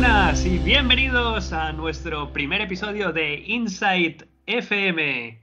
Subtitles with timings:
[0.00, 5.42] buenas y bienvenidos a nuestro primer episodio de Insight FM.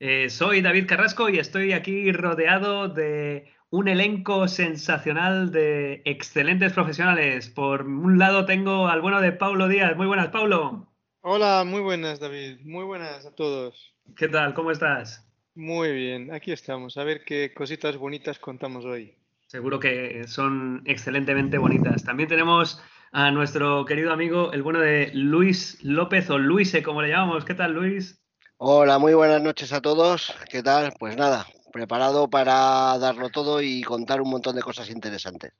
[0.00, 7.50] Eh, soy David Carrasco y estoy aquí rodeado de un elenco sensacional de excelentes profesionales.
[7.50, 9.94] Por un lado tengo al bueno de Paulo Díaz.
[9.94, 10.90] Muy buenas, Paulo.
[11.20, 12.60] Hola, muy buenas, David.
[12.64, 13.94] Muy buenas a todos.
[14.16, 14.54] ¿Qué tal?
[14.54, 15.30] ¿Cómo estás?
[15.54, 16.96] Muy bien, aquí estamos.
[16.96, 19.18] A ver qué cositas bonitas contamos hoy.
[19.48, 22.04] Seguro que son excelentemente bonitas.
[22.04, 27.10] También tenemos a nuestro querido amigo, el bueno de Luis López o Luise, como le
[27.10, 27.44] llamamos.
[27.44, 28.18] ¿Qué tal, Luis?
[28.56, 30.34] Hola, muy buenas noches a todos.
[30.50, 30.94] ¿Qué tal?
[30.98, 35.52] Pues nada, preparado para darlo todo y contar un montón de cosas interesantes.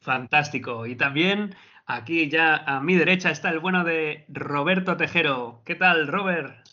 [0.00, 0.86] Fantástico.
[0.86, 5.62] Y también aquí ya a mi derecha está el bueno de Roberto Tejero.
[5.64, 6.64] ¿Qué tal, Robert?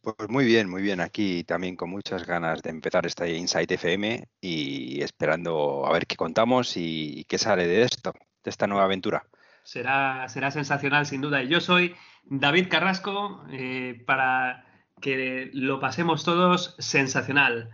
[0.00, 1.00] Pues muy bien, muy bien.
[1.00, 6.16] Aquí también con muchas ganas de empezar este Insight FM y esperando a ver qué
[6.16, 8.12] contamos y qué sale de esto,
[8.44, 9.24] de esta nueva aventura.
[9.62, 11.42] Será, será sensacional, sin duda.
[11.42, 14.66] Y yo soy David Carrasco eh, para
[15.00, 17.70] que lo pasemos todos sensacional.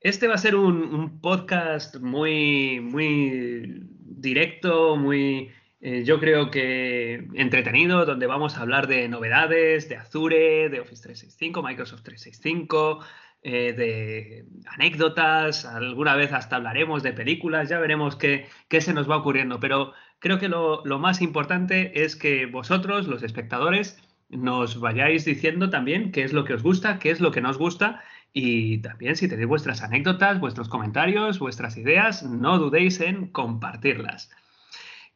[0.00, 8.04] Este va a ser un, podcast muy, muy directo, muy, eh, yo creo que entretenido,
[8.04, 13.00] donde vamos a hablar de novedades, de Azure, de Office 365, Microsoft 365,
[13.42, 19.10] eh, de anécdotas, alguna vez hasta hablaremos de películas, ya veremos qué, qué se nos
[19.10, 24.78] va ocurriendo, pero creo que lo, lo más importante es que vosotros, los espectadores, nos
[24.80, 27.58] vayáis diciendo también qué es lo que os gusta, qué es lo que no os
[27.58, 28.02] gusta
[28.32, 34.30] y también si tenéis vuestras anécdotas, vuestros comentarios, vuestras ideas, no dudéis en compartirlas.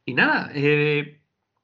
[0.05, 1.21] Y nada, eh,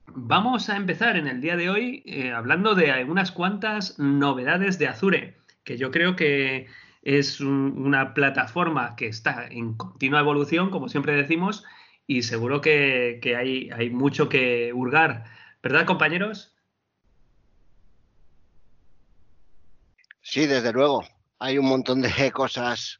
[0.08, 4.88] vamos a empezar en el día de hoy eh, hablando de algunas cuantas novedades de
[4.88, 6.68] Azure, que yo creo que
[7.02, 11.66] es una plataforma que está en continua evolución, como siempre decimos,
[12.10, 15.26] y seguro que, hay, hay mucho que hurgar.
[15.62, 16.56] ¿Verdad, compañeros?
[20.20, 21.04] Sí, desde luego.
[21.38, 23.00] Hay un montón de cosas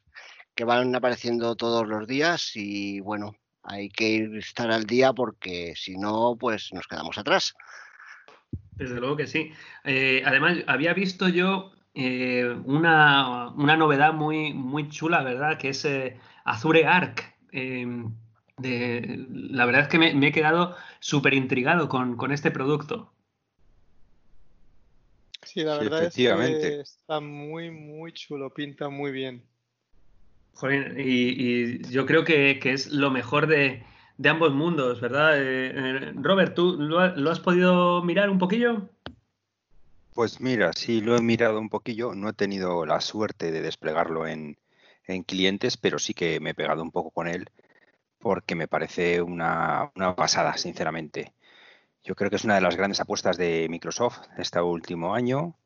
[0.54, 5.96] que van apareciendo todos los días y bueno, hay que estar al día porque si
[5.98, 7.54] no, pues nos quedamos atrás.
[8.76, 9.52] Desde luego que sí.
[9.82, 15.58] Eh, además, había visto yo eh, una, novedad muy, muy chula, ¿verdad?
[15.58, 17.34] Que es eh, Azure Arc.
[18.60, 23.12] De, la verdad es que me, he quedado súper intrigado con, con este producto.
[25.52, 29.42] Sí, la verdad es que está muy, muy chulo, pinta muy bien.
[30.96, 33.84] y, yo creo que, es lo mejor de,
[34.24, 35.42] ambos mundos, ¿verdad?
[35.42, 38.90] Eh, eh, Robert, ¿tú lo, has podido mirar un poquillo?
[40.14, 42.14] Pues mira, sí, lo he mirado un poquillo.
[42.14, 44.56] No he tenido la suerte de desplegarlo en,
[45.26, 47.50] clientes, pero sí que me he pegado un poco con él
[48.20, 51.34] porque me parece una, una pasada, sinceramente.
[52.04, 55.56] Yo creo que es una de las grandes apuestas de Microsoft este último año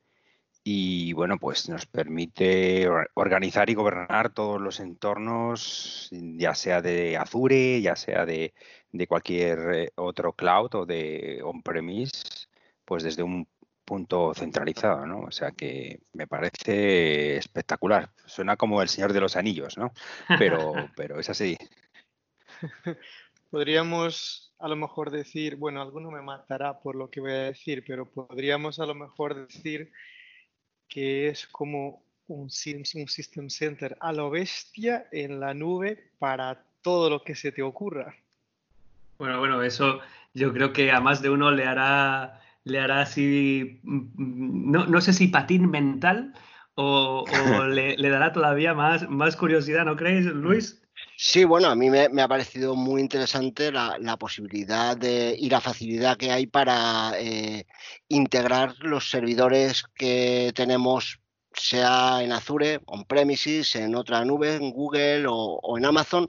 [0.66, 7.82] y bueno, pues nos permite organizar y gobernar todos los entornos, ya sea de Azure,
[7.82, 8.54] ya sea de,
[9.06, 12.47] cualquier eh, otro cloud o de on-premise,
[12.87, 13.47] pues desde un
[13.84, 15.20] punto centralizado, ¿no?
[15.20, 18.10] O sea que me parece espectacular.
[18.25, 19.93] Suena como el Señor de los Anillos, ¿no?
[20.38, 21.59] Pero, pero es así.
[23.50, 27.84] Podríamos a lo mejor decir, bueno, alguno me matará por lo que voy a decir,
[27.86, 29.92] pero podríamos a lo mejor decir
[30.88, 37.10] que es como un, un System Center a lo bestia en la nube para todo
[37.10, 38.14] lo que se te ocurra.
[39.19, 40.00] Bueno, bueno, eso
[40.32, 45.00] yo creo que a más de uno le hará, le hará así, mm, no, no
[45.00, 46.34] sé si patín mental
[46.75, 47.25] o,
[47.69, 50.83] le, le, dará todavía más, más curiosidad, ¿no creéis, Luis?
[51.16, 56.16] Sí, bueno, a mí me, ha parecido muy interesante la, posibilidad de, y la facilidad
[56.16, 57.66] que hay para eh,
[58.09, 61.21] integrar los servidores que tenemos,
[61.53, 66.29] sea en Azure, on-premises, en otra nube, en Google o, en Amazon,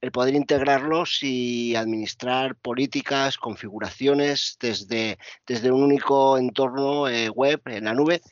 [0.00, 7.84] el poder integrarlos y administrar políticas, configuraciones desde, desde un único entorno eh, web en
[7.84, 8.22] la nube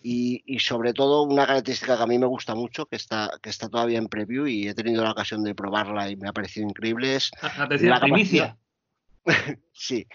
[0.00, 3.68] y, sobre todo una característica que a mí me gusta mucho, que está, que está
[3.68, 7.16] todavía en preview y he tenido la ocasión de probarla y me ha parecido increíble,
[7.16, 7.30] es
[7.80, 8.56] la capacidad,
[9.72, 10.06] sí,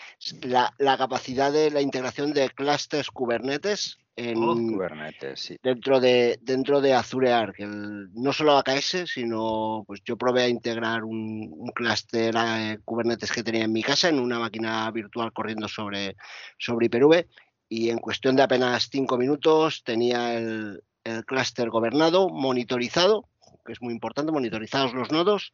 [0.43, 5.57] la, la, capacidad de la integración de clusters Kubernetes en, oh, Kubernetes, sí.
[5.61, 7.59] dentro, de, dentro de Azure Arc.
[7.59, 13.43] no solo AKS, sino pues yo probé a integrar un, un clúster eh, Kubernetes que
[13.43, 16.15] tenía en mi casa en una máquina virtual corriendo sobre,
[16.57, 17.27] sobre Hyper-V
[17.69, 23.27] y en cuestión de apenas cinco minutos tenía el, el clúster gobernado, monitorizado
[23.63, 25.53] que es muy importante, monitorizados los nodos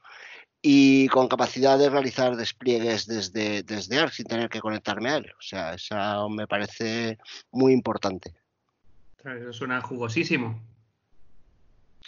[0.62, 5.32] y con capacidad de realizar despliegues desde, desde ARC sin tener que conectarme a él.
[5.38, 7.18] O sea, eso me parece
[7.52, 8.34] muy importante.
[9.24, 10.62] Eso suena jugosísimo.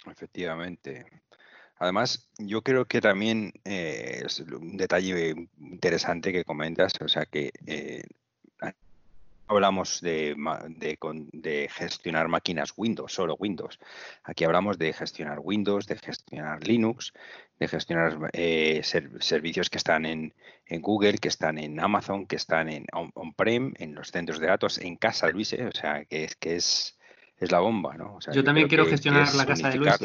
[0.09, 1.05] Efectivamente.
[1.77, 7.51] Además, yo creo que también eh, es un detalle interesante que comentas, o sea que
[7.65, 8.03] eh,
[9.51, 10.35] hablamos de,
[11.33, 13.79] de, gestionar máquinas Windows, solo Windows.
[14.23, 17.13] Aquí hablamos de gestionar Windows, de gestionar Linux,
[17.59, 20.33] de gestionar eh, servicios que están en,
[20.79, 24.95] Google, que están en Amazon, que están en on-prem, en los centros de datos, en
[24.95, 25.51] casa, Luis.
[25.53, 25.67] ¿eh?
[25.67, 26.97] O sea, que es que es,
[27.37, 28.19] es la bomba, ¿no?
[28.31, 29.95] yo, también quiero gestionar la casa de Luis.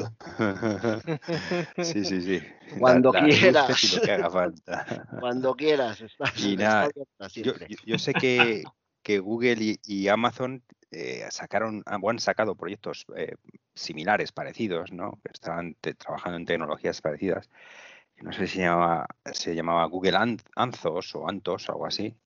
[1.93, 2.43] sí, sí, sí.
[2.81, 4.01] Cuando quieras.
[5.21, 6.03] Cuando quieras.
[6.37, 6.89] y nada,
[7.85, 8.65] yo sé que,
[9.07, 13.37] que Google y, Amazon eh, sacaron, ah, han sacado proyectos eh,
[13.73, 15.21] similares, parecidos, ¿no?
[15.23, 17.49] Que estaban trabajando en tecnologías parecidas.
[18.17, 20.17] No sé si se llamaba, se llamaba Google
[20.57, 22.17] Anthos o Anthos, algo así.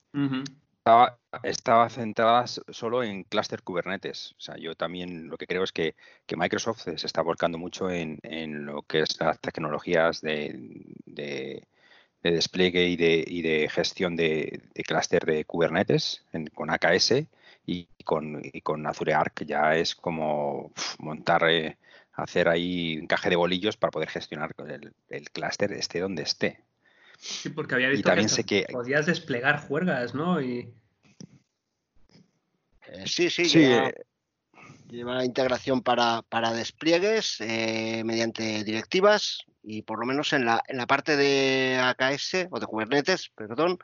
[1.42, 4.32] estaba, centrada solo en cluster Kubernetes.
[4.38, 5.94] O sea, yo también lo que creo es que,
[6.34, 8.18] Microsoft se está volcando mucho en,
[8.64, 11.62] lo que es las tecnologías de de
[12.22, 16.24] despliegue y de, y de gestión de, de clúster de Kubernetes
[16.54, 17.24] con AKS
[17.66, 21.76] y con, y con Azure Arc ya es como montar, eh,
[22.12, 26.60] hacer ahí un caje de bolillos para poder gestionar el, el clúster esté donde esté.
[27.18, 30.40] Sí, porque había visto también que, sé que podías desplegar juergas, ¿no?
[30.40, 30.72] Y...
[32.88, 33.94] Eh, sí, sí, sí eh,
[34.90, 40.86] lleva, integración para, para despliegues mediante directivas y por lo menos en la, en la
[40.86, 43.78] parte de AKS o de Kubernetes, perdón,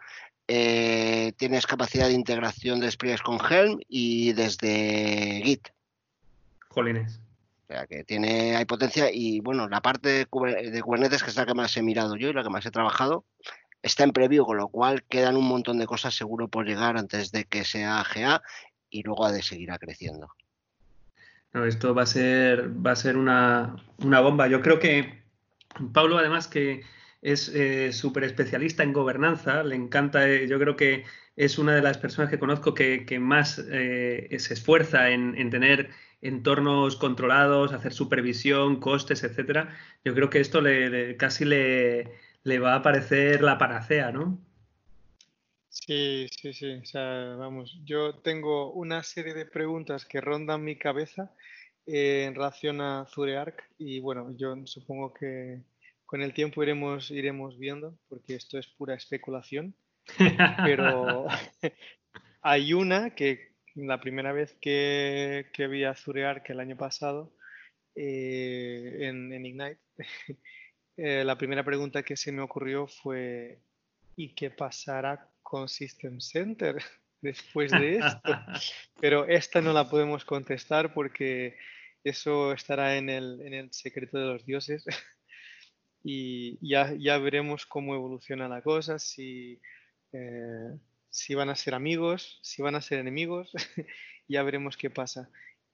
[0.49, 5.69] eh, tienes capacidad de integración de despliegues con Helm y desde Git.
[6.69, 7.20] Jolines.
[7.64, 11.47] O sea que tiene, hay potencia y bueno, la parte de, Kubernetes, que es la
[11.47, 13.25] que más he mirado yo y la que más he trabajado,
[13.82, 17.32] está en preview, con lo cual quedan un montón de cosas seguro por llegar antes
[17.32, 18.41] de que sea GA
[18.88, 20.29] y luego ha de seguir creciendo.
[21.56, 24.47] No, esto va a ser, va a ser una, una bomba.
[24.47, 25.23] Yo creo que
[25.94, 26.82] Pablo, además, que
[27.23, 31.05] es eh, súper especialista en gobernanza, le encanta, eh, yo creo que
[31.35, 36.97] es una de las personas que conozco que, más eh, se esfuerza en, tener entornos
[36.97, 39.75] controlados, hacer supervisión, costes, etcétera.
[40.05, 42.11] Yo creo que esto le, casi le,
[42.58, 44.38] va a parecer la panacea, ¿no?
[45.84, 46.73] Sí, sí, sí.
[46.82, 51.32] O sea, vamos, yo tengo una serie de preguntas que rondan mi cabeza
[51.87, 55.62] en relación a Zureark y bueno, yo supongo que
[56.06, 59.76] con el tiempo iremos, iremos viendo porque esto es pura especulación,
[60.64, 61.26] pero
[62.43, 67.34] hay una que la primera vez que, que vi a Zureark el año pasado
[67.94, 69.79] eh, en, Ignite,
[70.96, 73.61] eh, la primera pregunta que se me ocurrió fue
[74.16, 76.76] ¿y qué pasará con System Center?
[77.20, 78.20] después de esto.
[79.00, 81.56] Pero esta no la podemos contestar porque
[82.04, 84.84] eso estará en el, en el secreto de los dioses.
[86.04, 89.60] y ya, ya, veremos cómo evoluciona la cosa, si,
[90.12, 90.78] eh,
[91.10, 93.52] si van a ser amigos, si van a ser enemigos,
[94.28, 95.28] ya veremos qué pasa.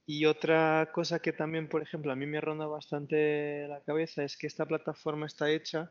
[0.04, 4.36] Y otra cosa que también, por ejemplo, a mí me ronda bastante la cabeza es
[4.36, 5.90] que esta plataforma está hecha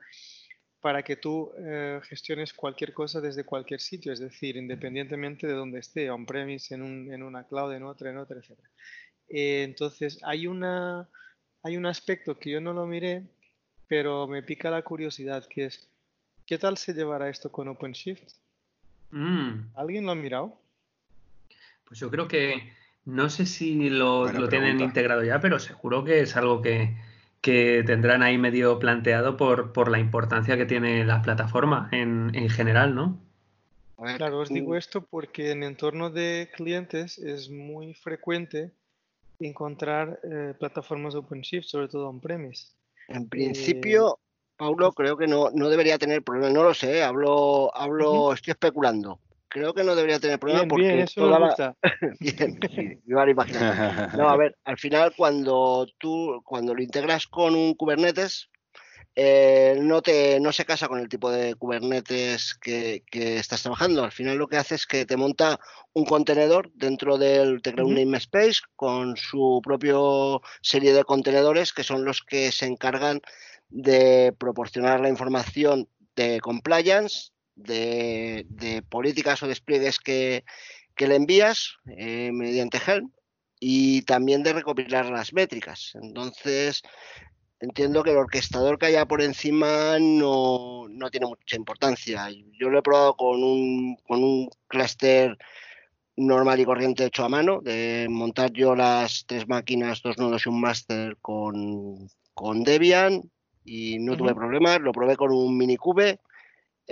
[0.81, 5.79] para que tú eh, gestiones cualquier cosa desde cualquier sitio, es decir, independientemente de donde
[5.79, 8.59] esté, on-premise, en, un, en una cloud, en otra, en otra, etc.
[9.29, 11.07] Eh, entonces, hay, una,
[11.61, 13.23] hay un aspecto que yo no lo miré,
[13.87, 15.87] pero me pica la curiosidad, que es,
[16.47, 18.33] ¿qué tal se llevará esto con OpenShift?
[19.11, 19.75] Mm.
[19.75, 20.59] ¿Alguien lo ha mirado?
[21.85, 22.73] Pues yo creo que,
[23.05, 26.95] no sé si lo, tienen integrado ya, pero seguro que es algo que,
[27.41, 32.93] tendrán ahí medio planteado por, por, la importancia que tiene la plataforma en, en general,
[32.93, 33.19] ¿no?
[34.17, 38.71] Claro, os digo esto porque en entorno de clientes es muy frecuente
[39.39, 42.73] encontrar eh, plataformas OpenShift, sobre todo on-premise.
[43.07, 44.19] En principio,
[44.57, 46.49] Paulo, creo que no, no debería tener problema.
[46.49, 49.19] No lo sé, hablo, hablo, estoy especulando.
[49.53, 51.75] Creo que no debería tener problema porque bien, eso me gusta.
[52.21, 54.09] bien, sí, me imaginar.
[54.17, 58.49] No, a ver, al final cuando tú, cuando lo integras con un Kubernetes,
[59.13, 64.05] eh, no, te, no se casa con el tipo de Kubernetes que, estás trabajando.
[64.05, 65.59] Al final lo que hace es que te monta
[65.91, 71.83] un contenedor dentro del, te crea un namespace con su propio serie de contenedores que
[71.83, 73.19] son los que se encargan
[73.67, 80.43] de proporcionar la información de compliance, de, políticas o despliegues que,
[80.97, 83.11] le envías eh, mediante Helm
[83.59, 85.93] y también de recopilar las métricas.
[85.95, 86.83] Entonces,
[87.59, 92.29] entiendo que el orquestador que haya por encima no, tiene mucha importancia.
[92.59, 95.37] Yo lo he probado con un, con un clúster
[96.17, 100.49] normal y corriente hecho a mano, de montar yo las tres máquinas, dos nodos y
[100.49, 103.21] un máster con, con Debian
[103.63, 104.81] y no tuve problemas.
[104.81, 106.19] Lo probé con un minicube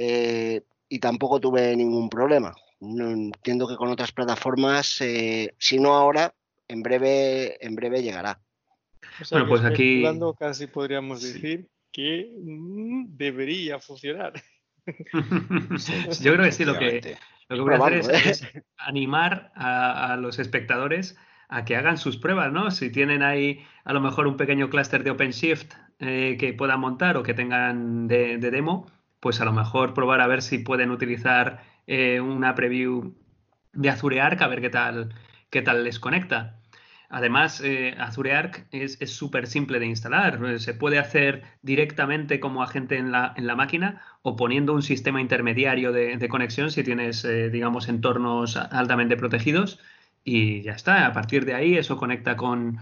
[0.01, 2.55] eh, y tampoco tuve ningún problema.
[2.79, 6.33] No, entiendo que con otras plataformas, eh, si no ahora,
[6.69, 8.39] en breve, en breve llegará.
[9.29, 10.05] bueno, pues aquí
[10.39, 14.33] casi podríamos decir que mm, debería funcionar.
[16.21, 17.17] Yo creo que sí, lo que,
[17.49, 18.63] lo que voy a hacer es, ¿eh?
[18.77, 21.17] animar a, los espectadores
[21.49, 22.71] a que hagan sus pruebas, ¿no?
[22.71, 27.17] Si tienen ahí a lo mejor un pequeño clúster de OpenShift eh, que puedan montar
[27.17, 28.85] o que tengan de, demo,
[29.19, 33.15] pues a lo mejor probar a ver si pueden utilizar eh, una preview
[33.73, 35.13] de Azure Arc a ver qué tal,
[35.49, 36.59] qué tal les conecta.
[37.09, 40.59] Además, eh, Azure Arc es súper simple de instalar.
[40.59, 45.19] Se puede hacer directamente como agente en la, en la máquina o poniendo un sistema
[45.19, 49.79] intermediario de, conexión si tienes, eh, digamos, entornos altamente protegidos.
[50.23, 51.07] Y ya está.
[51.07, 52.77] A partir de ahí, eso conecta con,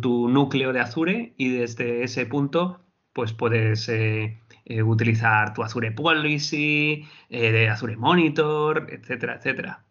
[0.00, 2.80] tu núcleo de Azure y desde ese punto,
[3.12, 9.84] pues puedes eh, utilizar tu Azure Policy, de Azure Monitor, etcétera, etcétera.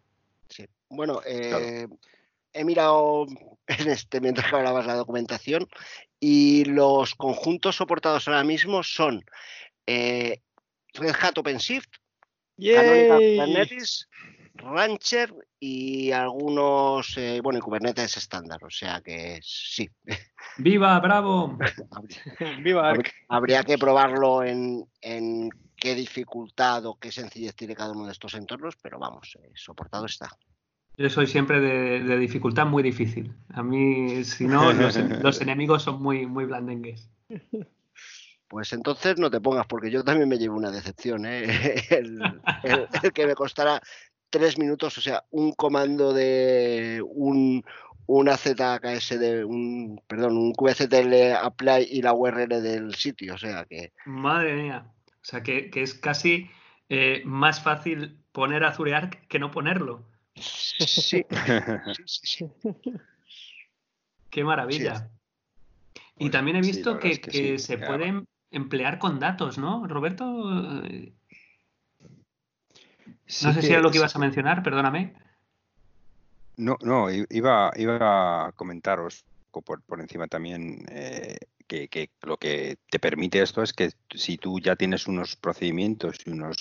[0.48, 0.66] Sí.
[0.88, 3.26] Bueno, he mirado
[3.66, 5.68] en este mientras que hablabas la documentación
[6.20, 9.24] y los conjuntos soportados ahora mismo son
[9.86, 10.40] eh,
[10.94, 11.90] Red Hat OpenShift,
[12.56, 14.08] Canonical Kubernetes,
[14.54, 15.34] Rancher
[15.66, 19.88] y algunos, eh, bueno, Kubernetes estándar, o sea que sí.
[20.58, 21.56] ¡Viva, bravo!
[22.62, 22.92] ¡Viva!
[23.28, 24.86] Habría que probarlo en,
[25.74, 30.04] qué dificultad o qué sencillez tiene cada uno de estos entornos, pero vamos, eh, soportado
[30.04, 30.28] está.
[30.98, 33.34] Yo soy siempre de, dificultad muy difícil.
[33.54, 34.70] A mí, si no,
[35.22, 37.08] los, enemigos son muy, muy blandengues.
[38.54, 41.24] Pues entonces no te pongas, porque yo también me llevo una decepción.
[41.26, 41.42] ¿eh?
[41.90, 42.20] El,
[43.12, 43.80] que me costara
[44.34, 47.64] tres minutos, o sea, un comando de un,
[48.06, 53.64] una ZKS de un, perdón, un QCTL apply y la URL del sitio, o sea
[53.64, 53.92] que.
[54.06, 54.86] Madre mía.
[55.06, 56.50] O sea que, es casi
[56.88, 60.02] eh, más fácil poner Azure Arc que no ponerlo.
[60.34, 61.24] Sí.
[64.30, 65.10] Qué maravilla.
[66.18, 70.82] Y también he visto que, se pueden emplear con datos, ¿no, Roberto?
[73.42, 75.14] No sé si era lo que ibas a mencionar, perdóname.
[76.56, 82.98] No, no, iba, iba a comentaros por, por encima también eh, que, lo que te
[82.98, 86.56] permite esto es que si tú ya tienes unos procedimientos y unos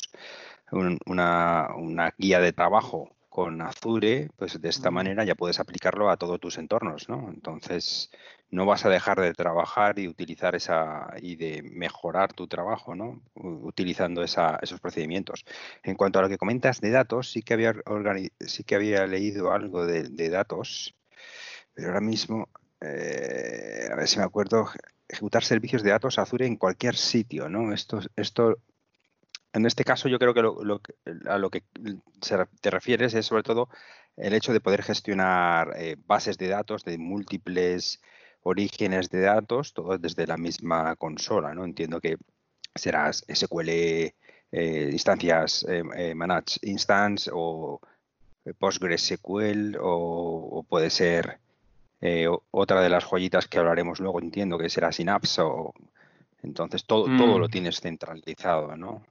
[1.06, 6.18] una, una guía de trabajo con Azure, pues de esta manera ya puedes aplicarlo a
[6.18, 7.32] todos tus entornos, ¿no?
[7.34, 8.12] Entonces,
[8.52, 13.24] no vas a dejar de trabajar y utilizar esa y de mejorar tu trabajo, ¿no?
[13.34, 15.46] Utilizando esos procedimientos.
[15.82, 17.74] En cuanto a lo que comentas de datos, sí que había,
[18.40, 20.94] sí que había leído algo de, datos,
[21.74, 22.50] pero ahora mismo,
[22.82, 24.70] eh, a ver si me acuerdo,
[25.08, 27.74] ejecutar servicios de datos Azure en cualquier sitio, ¿no?
[27.74, 28.60] Esto, esto
[29.54, 30.42] en este caso yo creo que,
[31.30, 31.64] a lo que
[32.62, 33.70] te refieres es sobre todo
[34.18, 38.02] el hecho de poder gestionar eh, bases de datos de múltiples
[38.42, 41.66] orígenes de datos, todo desde la misma consola, ¿no?
[41.66, 42.18] Entiendo que
[42.76, 44.14] serás SQL eh,
[44.92, 47.80] instancias eh, Managed Instance o
[48.60, 51.40] PostgreSQL o, o puede ser
[52.52, 55.74] otra de las joyitas que hablaremos luego, entiendo que será Synapse o
[56.42, 57.52] entonces todo, todo lo mm.
[57.52, 59.04] tienes centralizado, ¿no?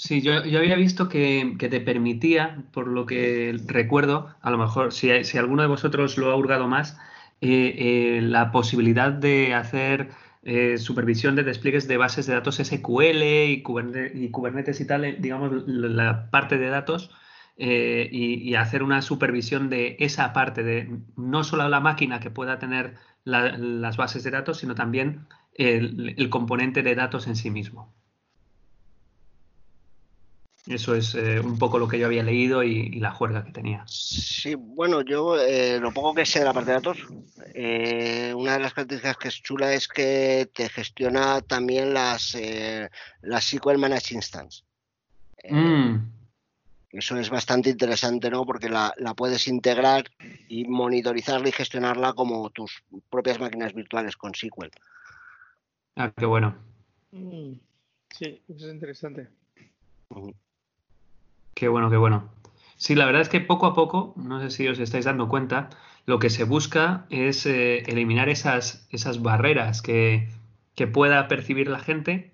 [0.00, 5.24] Sí, yo, había visto que, te permitía, por lo que recuerdo, a lo mejor si,
[5.24, 6.96] si alguno de vosotros lo ha hurgado más,
[7.40, 7.74] eh,
[8.18, 10.10] eh, la posibilidad de hacer
[10.44, 16.30] eh, supervisión de despliegues de bases de datos SQL y Kubernetes y, tal, digamos, la
[16.30, 17.10] parte de datos,
[17.56, 22.94] y, hacer una supervisión de esa parte, de no solo la máquina que pueda tener
[23.24, 27.92] las bases de datos, sino también el componente de datos en sí mismo.
[30.68, 33.84] Eso es eh, un poco lo que yo había leído y, la juerga que tenía.
[33.86, 36.98] Sí, bueno, yo eh, lo poco que sé de la parte de datos,
[37.54, 42.36] eh, una de las características que es chula es que te gestiona también las,
[43.22, 44.62] las SQL Managed Instance.
[45.48, 45.96] Mm.
[46.90, 48.44] Eso es bastante interesante, ¿no?
[48.44, 50.04] Porque la, puedes integrar
[50.48, 54.70] y monitorizarla y gestionarla como tus propias máquinas virtuales con SQL.
[55.96, 56.56] Ah, qué bueno.
[57.12, 57.52] Mm.
[58.10, 59.28] Sí, eso es interesante.
[61.58, 62.30] Qué bueno, qué bueno.
[62.76, 65.70] Sí, la verdad es que poco a poco, no sé si os estáis dando cuenta,
[66.06, 70.28] lo que se busca es eh, eliminar esas, esas barreras que,
[70.76, 72.32] que pueda percibir la gente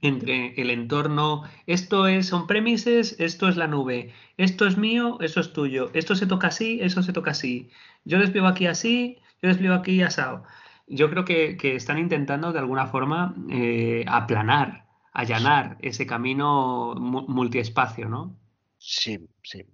[0.00, 5.52] entre el entorno, esto es on-premises, esto es la nube, esto es mío, eso es
[5.52, 7.68] tuyo, esto se toca así, eso se toca así,
[8.04, 10.44] yo despliego aquí así, yo despliego aquí asado.
[10.86, 18.40] Yo creo que, están intentando de alguna forma eh, aplanar, allanar ese camino multiespacio, ¿no?
[18.84, 19.64] Sí, sí.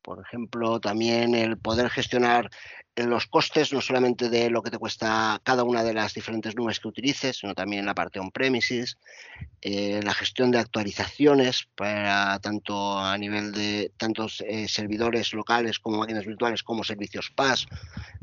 [0.00, 2.50] Por ejemplo, también el poder gestionar
[2.96, 6.78] los costes, no solamente de lo que te cuesta cada una de las diferentes nubes
[6.78, 8.96] que utilices, sino también la parte on-premises,
[9.60, 15.98] eh, la gestión de actualizaciones para tanto a nivel de tantos eh, servidores locales como
[15.98, 17.66] máquinas virtuales como servicios PAS,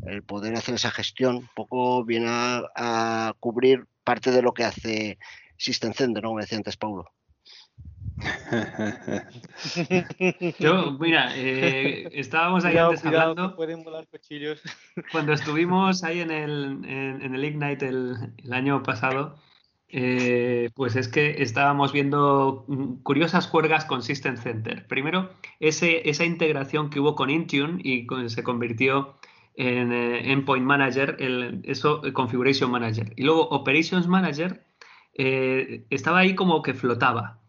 [0.07, 5.17] el poder hacer esa gestión un poco viene a, cubrir parte de lo que hace
[5.57, 6.29] System Center, ¿no?
[6.29, 7.11] Como decía antes Paulo.
[10.59, 13.55] Yo, mira, eh, estábamos ahí antes hablando.
[13.55, 14.61] Pueden volar cuchillos.
[15.11, 19.35] Cuando estuvimos ahí en el, en, el Ignite el, año pasado,
[19.89, 22.65] eh, pues es que estábamos viendo
[23.03, 24.87] curiosas juergas con System Center.
[24.87, 25.29] Primero,
[25.59, 29.17] ese, esa integración que hubo con Intune y se convirtió
[29.55, 33.11] en eh, Endpoint Manager, el, eso, Configuration Manager.
[33.17, 34.63] Y luego Operations Manager
[35.17, 37.39] estaba ahí como que flotaba.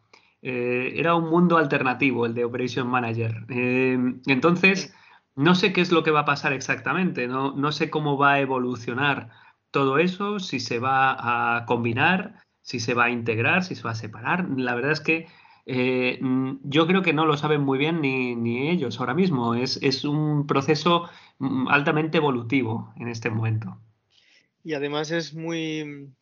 [0.48, 3.44] Eh, era un mundo alternativo el de Operation Manager.
[3.48, 4.94] Eh, entonces,
[5.34, 8.34] no sé qué es lo que va a pasar exactamente, no, no sé cómo va
[8.34, 9.30] a evolucionar
[9.72, 13.90] todo eso, si se va a combinar, si se va a integrar, si se va
[13.90, 14.48] a separar.
[14.56, 15.26] La verdad es que
[15.66, 16.20] eh,
[16.62, 19.56] yo creo que no lo saben muy bien ni, ni ellos ahora mismo.
[19.56, 21.08] Es, es, un proceso
[21.40, 23.80] mm, altamente evolutivo en este momento.
[24.62, 26.14] Y además es muy,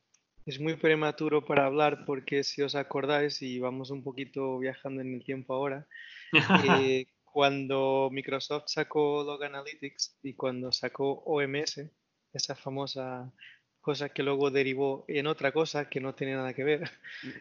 [0.47, 5.15] es muy prematuro para hablar porque si os acordáis, y vamos un poquito viajando en
[5.15, 5.87] el tiempo ahora,
[6.93, 11.91] eh, cuando Microsoft sacó Log Analytics y cuando sacó OMS,
[12.33, 13.33] esa famosa
[13.81, 16.91] cosa que luego derivó en otra cosa que no tiene nada que ver,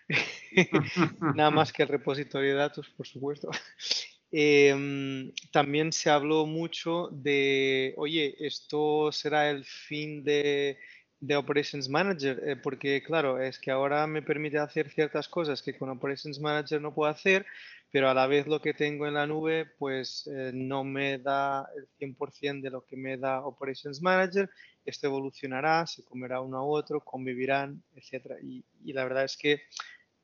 [1.35, 3.49] nada más que el repositorio de datos, por supuesto.
[4.35, 10.79] Em, también se habló mucho de, oye, esto será el fin de
[11.25, 15.77] de Operations Manager, eh, porque claro, es que ahora me permite hacer ciertas cosas que
[15.77, 17.45] con Operations Manager no puedo hacer,
[17.91, 21.65] pero a la vez lo que tengo en la nube pues eh, no me da
[21.77, 24.49] el 100% de lo que me da Operations Manager,
[24.83, 28.35] esto evolucionará, se comerá uno a otro, convivirán, etc.
[28.43, 29.61] Y, y la verdad es que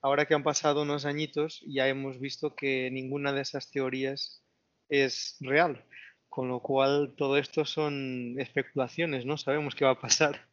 [0.02, 4.44] ahora que han pasado unos añitos ya hemos visto que ninguna de esas teorías
[4.90, 5.86] es real,
[6.28, 10.49] con lo cual todo esto son especulaciones, no sabemos qué va a pasar.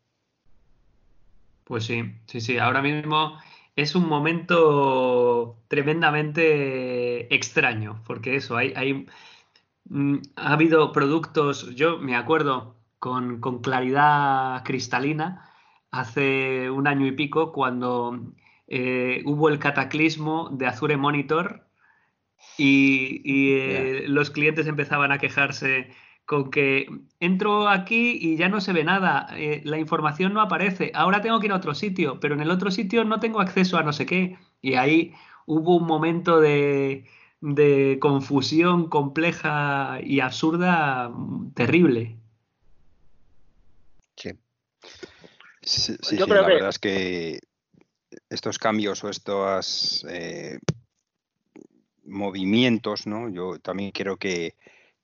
[1.67, 2.59] Pues sí, sí, sí.
[2.59, 3.39] Ahora mismo
[3.75, 9.07] es un momento tremendamente extraño, porque eso, hay, hay
[9.87, 15.51] mm, ha habido productos, yo me acuerdo con, claridad cristalina,
[15.91, 18.33] hace un año y pico, cuando
[18.69, 21.67] eh, hubo el cataclismo de Azure Monitor
[22.59, 25.91] y, eh, los clientes empezaban a quejarse
[26.27, 26.89] con que
[27.21, 31.39] entro aquí y ya no se ve nada, eh, la información no aparece, ahora tengo
[31.39, 33.93] que ir a otro sitio, pero en el otro sitio no tengo acceso a no
[33.93, 34.37] sé qué.
[34.61, 35.15] Y ahí
[35.47, 37.05] hubo un momento de,
[38.01, 42.17] confusión compleja y absurda mm, terrible.
[44.17, 44.31] Sí.
[45.62, 47.41] Sí, la verdad es que
[48.31, 50.59] estos cambios o estos eh,
[52.05, 53.29] movimientos, ¿no?
[53.29, 54.55] Yo también creo que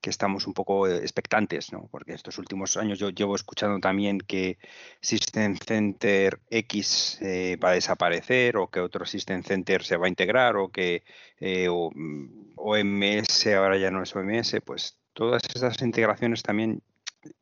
[0.02, 1.88] que estamos un poco eh, expectantes, ¿no?
[1.90, 4.58] Porque estos últimos años yo llevo escuchando también que
[5.00, 10.08] System Center X eh, va a desaparecer o que otro System Center se va a
[10.08, 11.04] integrar o que
[11.38, 16.82] eh, OMS ahora ya no es OMS, pues todas esas integraciones también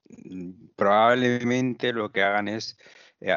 [0.08, 2.76] mm, probablemente lo que hagan es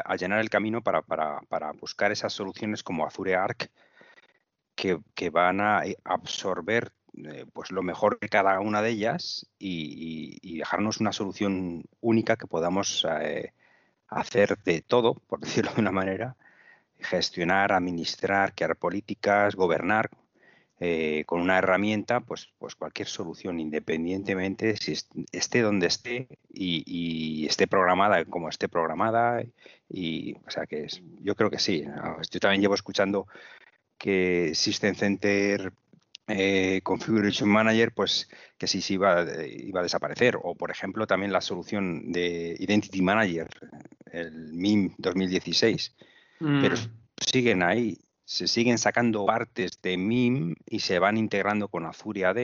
[0.06, 3.70] allanar el camino para, para, buscar esas soluciones como Azure Arc
[4.74, 10.58] que, que van a absorber eh, pues lo mejor de cada una de ellas y,
[10.58, 13.52] dejarnos una solución única que podamos eh,
[14.08, 16.36] hacer de todo, por decirlo de una manera,
[16.98, 20.10] gestionar, administrar, crear políticas, gobernar
[20.80, 24.94] eh, con una herramienta, pues, pues cualquier solución, independientemente si
[25.32, 29.42] esté donde esté y, esté programada como esté programada.
[29.88, 31.84] Y, o sea que es, yo creo que sí.
[32.30, 33.26] Yo también llevo escuchando
[33.98, 35.72] que System Center
[36.26, 40.38] eh, Configuration Manager, pues que sí, sí iba, iba, a desaparecer.
[40.42, 43.48] O, por ejemplo, también la solución de Identity Manager,
[44.10, 45.94] el MIM 2016.
[46.38, 47.24] Pero mm.
[47.26, 52.38] siguen ahí, se siguen sacando partes de MIM y se van integrando con Azure AD,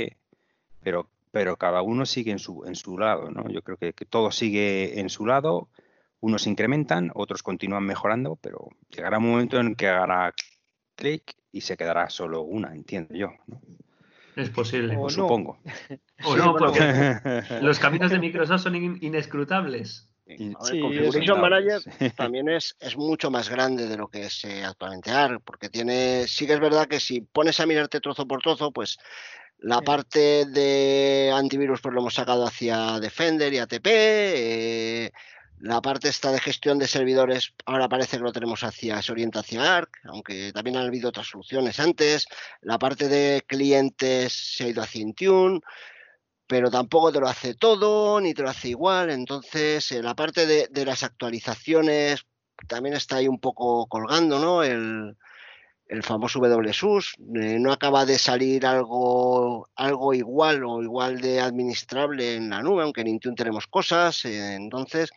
[0.82, 3.48] pero, pero cada uno sigue en su, en su lado, ¿no?
[3.48, 5.68] Yo creo que, que todo sigue en su lado,
[6.20, 10.34] unos incrementan, otros continúan mejorando, pero llegará un momento en que hará
[10.94, 13.32] clic y se quedará solo una, entiendo yo.
[14.36, 14.96] Es posible.
[14.96, 15.58] O, supongo.
[16.24, 16.80] O no, porque
[17.62, 20.06] los caminos de Microsoft son inescrutables.
[20.36, 21.82] Sí, Configuration Manager
[22.16, 26.28] también es, es mucho más grande de lo que es eh, actualmente ARC, porque tiene,
[26.28, 28.98] sí que es verdad que si pones a mirarte trozo por trozo, pues
[29.58, 35.12] la parte de antivirus pues lo hemos sacado hacia Defender y ATP, eh,
[35.60, 39.40] la parte esta de gestión de servidores ahora parece que lo tenemos hacia, se orienta
[39.40, 42.26] hacia ARC, aunque también han habido otras soluciones antes.
[42.62, 45.60] La parte de clientes se ha ido hacia Intune,
[46.46, 49.10] pero tampoco te lo hace todo, ni te lo hace igual.
[49.10, 52.24] Entonces, eh, la parte de, las actualizaciones
[52.66, 54.62] también está ahí un poco colgando, ¿no?
[54.62, 55.16] El,
[55.88, 62.36] el famoso WSUS, eh, no acaba de salir algo, algo igual o igual de administrable
[62.36, 65.10] en la nube, aunque en Intune tenemos cosas, eh, entonces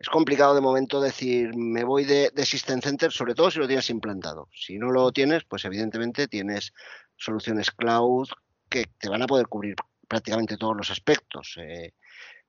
[0.00, 3.90] es complicado de momento decir me voy de, System Center, sobre todo si lo tienes
[3.90, 4.48] implantado.
[4.50, 6.72] Si no lo tienes, pues evidentemente tienes
[7.16, 8.26] soluciones cloud
[8.70, 9.76] que te van a poder cubrir
[10.08, 11.54] prácticamente todos los aspectos.
[11.58, 11.92] Eh,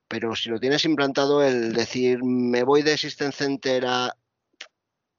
[0.08, 4.16] pero si lo tienes implantado, el decir me voy de System Center a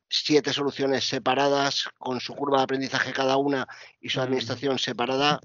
[0.10, 3.68] siete soluciones separadas con su curva de aprendizaje cada una
[4.02, 5.40] y su administración separada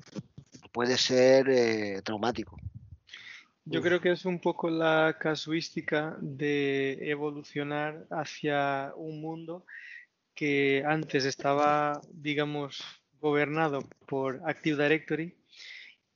[0.73, 2.57] puede ser eh, traumático.
[3.71, 9.67] Yo creo que es un poco la casuística de evolucionar hacia un mundo
[10.35, 12.83] que antes estaba, digamos,
[13.21, 15.37] gobernado por Active Directory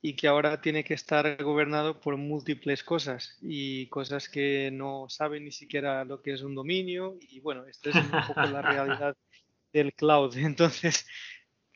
[0.01, 5.45] y que ahora tiene que estar gobernado por múltiples cosas y cosas que no saben
[5.45, 9.15] ni siquiera lo que es un dominio y bueno, esta es un poco la realidad
[9.71, 10.37] del cloud.
[10.37, 11.05] Entonces,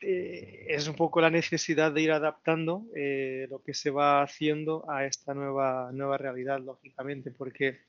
[0.00, 4.88] eh, es un poco la necesidad de ir adaptando eh, lo que se va haciendo
[4.90, 7.80] a esta nueva, nueva realidad, lógicamente, porque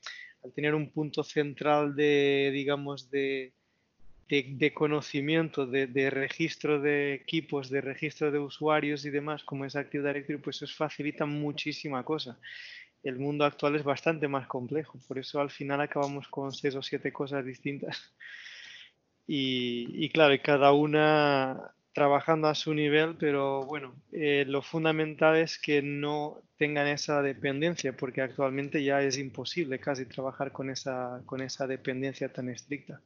[0.42, 3.52] al tener un punto central de, digamos, de,
[4.28, 10.06] de, conocimiento, de, registro de equipos, de registro de usuarios y demás, como es Active
[10.06, 12.38] Directory, pues eso facilita muchísima cosa.
[13.02, 16.82] El mundo actual es bastante más complejo, por eso al final acabamos con seis o
[16.82, 18.12] siete cosas distintas.
[19.32, 25.58] Y, claro, y cada una trabajando a su nivel, pero bueno, eh, lo fundamental es
[25.58, 31.40] que no tengan esa dependencia, porque actualmente ya es imposible casi trabajar con esa, con
[31.40, 33.00] esa dependencia tan estricta.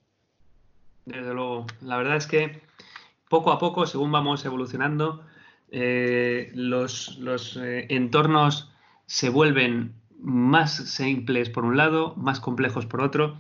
[1.07, 1.67] Desde luego.
[1.81, 2.61] La verdad es que
[3.29, 5.25] poco a poco, según vamos evolucionando,
[5.71, 7.19] eh, los,
[7.63, 8.73] eh, entornos
[9.07, 13.39] se vuelven más simples por un lado, más complejos por otro.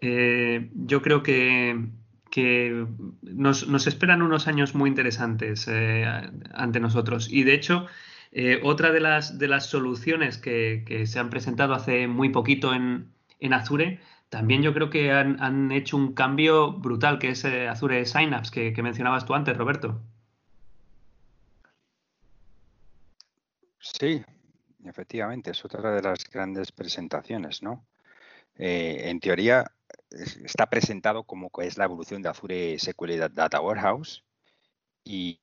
[0.00, 1.88] Yo creo que,
[3.22, 7.28] nos, esperan unos años muy interesantes ante nosotros.
[7.30, 7.86] Y de hecho,
[8.62, 13.52] otra de las, de las soluciones que, se han presentado hace muy poquito en, en
[13.52, 14.00] Azure
[14.34, 18.82] también yo creo que han, hecho un cambio brutal, que es eh, Azure Synapse, que,
[18.82, 20.02] mencionabas tú antes, Roberto.
[23.78, 24.24] Sí,
[24.84, 27.86] efectivamente, es otra de las grandes presentaciones, ¿no?
[28.56, 29.70] Eh, en teoría
[30.44, 34.24] está presentado como que es la evolución de Azure SQL Data Warehouse
[35.04, 35.40] y,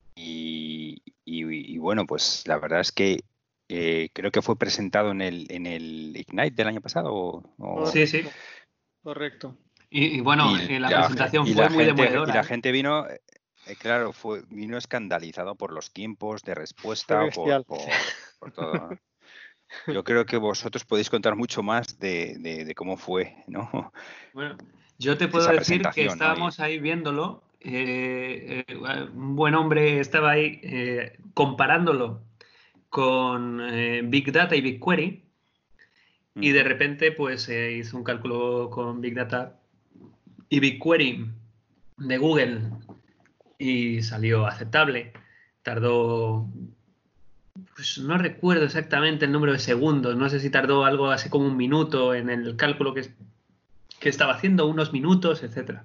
[1.78, 3.24] bueno, pues la verdad es que
[3.70, 7.44] eh, creo que fue presentado en el, en el Ignite del año pasado.
[7.92, 8.24] Sí, sí.
[9.04, 9.58] Correcto.
[9.90, 12.44] Y, bueno, la, presentación fue muy gente, Y la ¿eh?
[12.44, 18.90] gente vino, eh, claro, fue, vino escandalizado por los tiempos de respuesta, por, todo.
[19.88, 23.92] Yo creo que vosotros podéis contar mucho más de, cómo fue, ¿no?
[24.34, 24.58] Bueno,
[24.98, 27.44] yo te puedo decir que estábamos ahí viéndolo.
[27.60, 28.66] Eh,
[29.14, 30.62] un buen hombre estaba ahí
[31.34, 32.24] comparándolo
[32.90, 33.62] con
[34.10, 35.32] Big Data y BigQuery
[36.36, 39.60] y de repente, pues se hizo un cálculo con Big Data
[40.50, 41.30] y BigQuery
[41.98, 42.62] de Google
[43.58, 45.12] y salió aceptable.
[45.62, 46.50] Tardó,
[47.76, 51.46] pues no recuerdo exactamente el número de segundos, no sé si tardó algo así como
[51.46, 53.10] un minuto en el cálculo que,
[54.00, 55.82] que estaba haciendo, unos minutos, etc.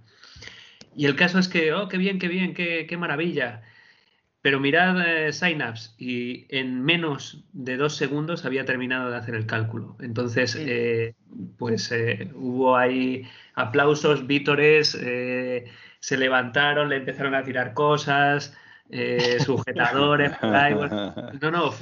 [0.96, 3.62] Y el caso es que, oh, qué bien, qué bien, qué, qué maravilla.
[4.46, 9.44] Pero mirad eh, Synapse y en menos de dos segundos había terminado de hacer el
[9.44, 9.96] cálculo.
[10.00, 11.16] Entonces, eh,
[11.58, 18.56] pues eh, hubo ahí aplausos, vítores, se levantaron, le empezaron a tirar cosas,
[19.44, 20.32] sujetadores,
[21.40, 21.72] no, no,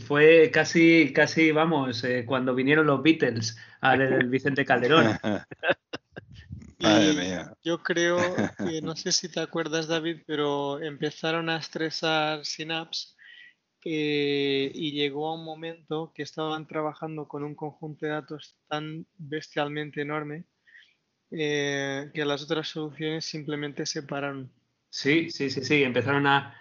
[0.00, 5.18] fue casi, casi, vamos, cuando vinieron los Beatles al Vicente Calderón.
[7.64, 8.18] Yo creo
[8.58, 13.16] que, no sé si te acuerdas, David, pero empezaron a estresar Synapse
[13.84, 19.06] eh, y llegó a un momento que estaban trabajando con un conjunto de datos tan
[19.16, 20.44] bestialmente enorme
[21.30, 24.52] eh, que las otras soluciones simplemente se pararon.
[24.90, 26.54] Sí, sí, sí, sí, empezaron a,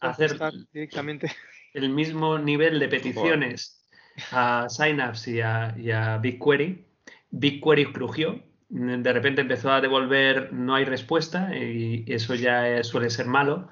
[0.00, 0.38] hacer
[0.72, 1.30] directamente
[1.72, 3.84] el mismo nivel de peticiones
[4.32, 6.84] a Synapse y a, y a BigQuery.
[7.30, 13.26] BigQuery crujió, de repente empezó a devolver no hay respuesta y eso ya suele ser
[13.26, 13.68] malo.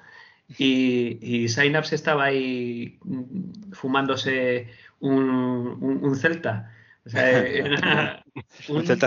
[0.57, 2.99] Y, y Synapse estaba ahí
[3.71, 6.71] fumándose un, un, Celta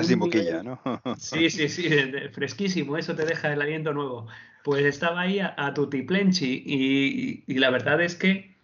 [0.04, 0.80] sin boquilla, ¿no?
[1.18, 1.88] sí, sí, sí,
[2.32, 4.26] fresquísimo, eso te deja el aliento nuevo.
[4.64, 8.56] Pues estaba ahí a, a tutiplenchi y, y, la verdad es que,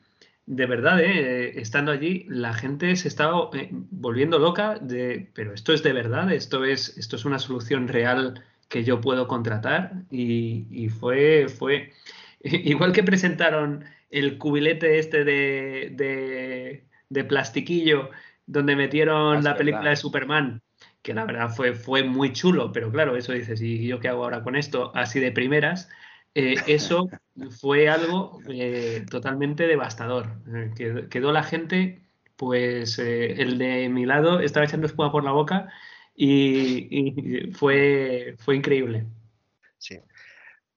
[0.46, 5.72] de verdad, eh, estando allí, la gente se estaba eh, volviendo loca de, pero esto
[5.72, 10.66] es de verdad, esto es, esto es una solución real que yo puedo contratar y,
[10.70, 11.92] y fue, fue,
[12.42, 18.10] igual que presentaron el cubilete este de de plastiquillo
[18.46, 20.62] donde metieron ah, la película de Superman,
[21.02, 24.24] que la verdad fue, fue muy chulo, pero claro, eso dices, ¿y yo qué hago
[24.24, 24.92] ahora con esto?
[24.94, 25.88] Así de primeras.
[26.34, 27.08] Eh, eso
[27.60, 30.28] fue algo eh, totalmente devastador.
[30.78, 32.02] Eh, quedó la gente,
[32.36, 35.72] pues el de mi lado estaba echando espuma por la boca
[36.14, 39.06] y, fue, fue increíble.
[39.78, 39.98] Sí.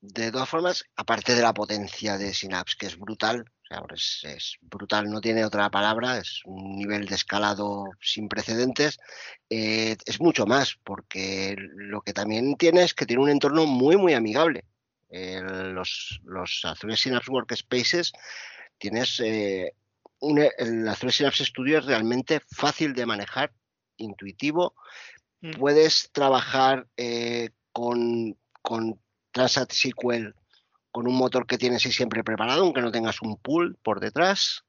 [0.02, 3.46] De todas formas, aparte de la potencia de Synapse, que es brutal,
[3.94, 8.98] es, brutal, no tiene otra palabra, es un nivel de escalado sin precedentes.
[9.50, 13.98] Eh, es mucho más, porque lo que también tiene es que tiene un entorno muy,
[13.98, 14.66] muy amigable.
[15.10, 18.12] los, los Azure Synapse Workspaces
[18.78, 19.74] tienes eh,
[20.20, 23.54] un, el Azure Synapse Studio es realmente fácil de manejar,
[23.98, 24.76] intuitivo.
[25.42, 25.52] Mm.
[25.52, 29.00] Puedes trabajar eh, con, con
[29.32, 30.34] Transact SQL
[30.96, 34.64] con un motor que tienes siempre preparado, aunque no tengas un pool por detrás.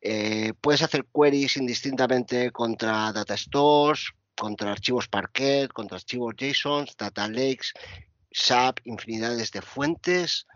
[0.00, 7.28] Eh, puedes hacer queries indistintamente contra data stores, contra archivos Parquet, contra archivos JSON, data
[7.28, 7.68] lakes,
[8.32, 10.48] SAP, infinidades de fuentes.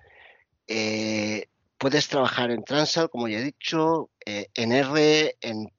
[0.66, 1.46] Eh,
[1.78, 5.70] puedes trabajar en Transal, como ya he dicho, eh, en R, en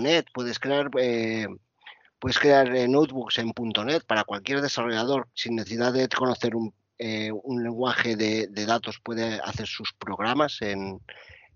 [0.00, 3.52] .NET, puedes crear, puedes crear notebooks en
[3.84, 9.40] .NET para cualquier desarrollador sin necesidad de conocer un eh, un lenguaje de, datos puede
[9.44, 11.00] hacer sus programas en,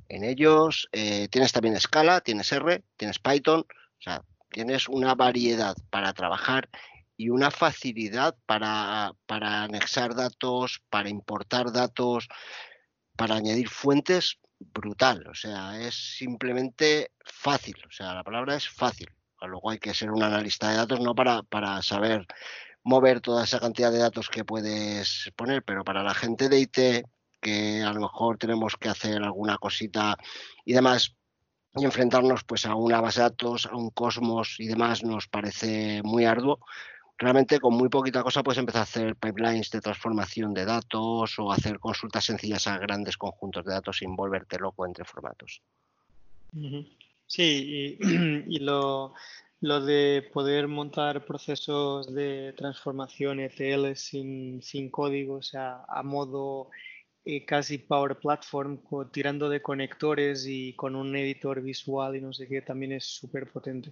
[0.09, 0.88] ellos.
[0.92, 6.68] Eh, tienes también Scala, tienes R, tienes Python, o sea, tienes una variedad para trabajar
[7.16, 12.29] y una facilidad para, para anexar datos, para importar datos,
[13.16, 15.26] para añadir fuentes brutal.
[15.29, 17.76] O sea, es simplemente fácil.
[17.87, 19.09] O sea, la palabra es fácil.
[19.42, 22.26] Luego hay que ser un analista de datos, no para, para saber
[22.82, 26.78] mover toda esa cantidad de datos que puedes poner, pero para la gente de IT
[27.40, 30.16] que a lo mejor tenemos que hacer alguna cosita
[30.64, 31.16] y demás
[31.74, 36.02] y enfrentarnos pues a una base de datos, a un cosmos y demás nos parece
[36.02, 36.58] muy arduo.
[37.16, 41.52] Realmente con muy poquita cosa puedes empezar a hacer pipelines de transformación de datos o
[41.52, 45.60] hacer consultas sencillas a grandes conjuntos de datos sin volverte loco entre formatos.
[47.26, 49.14] Sí, y lo,
[49.60, 56.70] lo de poder montar procesos de transformación ETL sin, sin código, o sea, a modo
[57.24, 58.80] eh, casi Power Platform,
[59.12, 63.50] tirando de conectores y con un editor visual y no sé qué, también es súper
[63.52, 63.90] potente.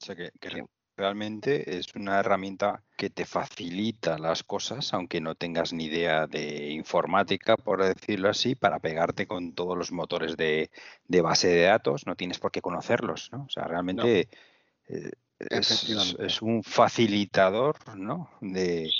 [0.00, 0.30] O sea, que,
[0.98, 6.70] realmente es una herramienta que te facilita las cosas, aunque no tengas ni idea de
[6.70, 10.70] informática, por decirlo así, para pegarte con todos los motores de,
[11.22, 13.44] base de datos, no tienes por qué conocerlos, ¿no?
[13.44, 14.28] O sea, realmente
[14.88, 18.30] eh, es, un facilitador, ¿no?
[18.40, 18.90] De,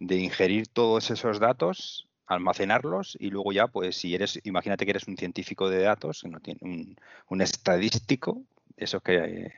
[0.00, 5.16] ingerir todos esos datos almacenarlos y luego ya, pues si eres, imagínate que eres un
[5.16, 6.96] científico de datos, no tiene un,
[7.28, 8.42] un estadístico,
[8.76, 9.54] eso que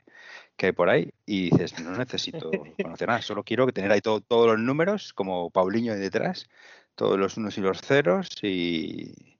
[0.55, 2.51] que hay por ahí y dices, no necesito
[2.83, 6.47] conocer nada, solo quiero tener ahí todos los números, como Paulinho detrás,
[6.95, 9.37] todos los unos y los ceros y,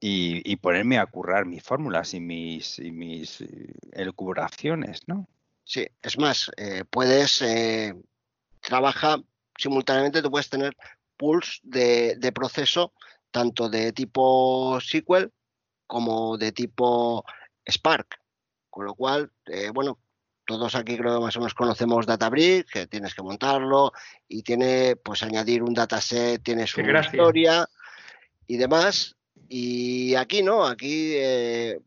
[0.00, 3.44] y, ponerme a currar mis fórmulas y mis, y mis
[3.92, 5.28] elucubraciones, ¿no?
[5.64, 7.94] Sí, es más, eh, puedes eh,
[8.60, 9.20] trabajar
[9.56, 10.76] simultáneamente, tú puedes tener
[11.16, 12.92] pools de, de proceso
[13.30, 15.32] tanto de tipo SQL
[15.86, 17.24] como de tipo
[17.68, 18.20] Spark.
[18.70, 19.98] Con lo cual, eh, bueno,
[20.44, 23.92] todos aquí creo que más o menos conocemos Databricks, que tienes que montarlo
[24.28, 27.68] y tiene, pues añadir un dataset, tiene su historia
[28.46, 29.16] y demás.
[29.48, 31.78] Y aquí no, aquí eh,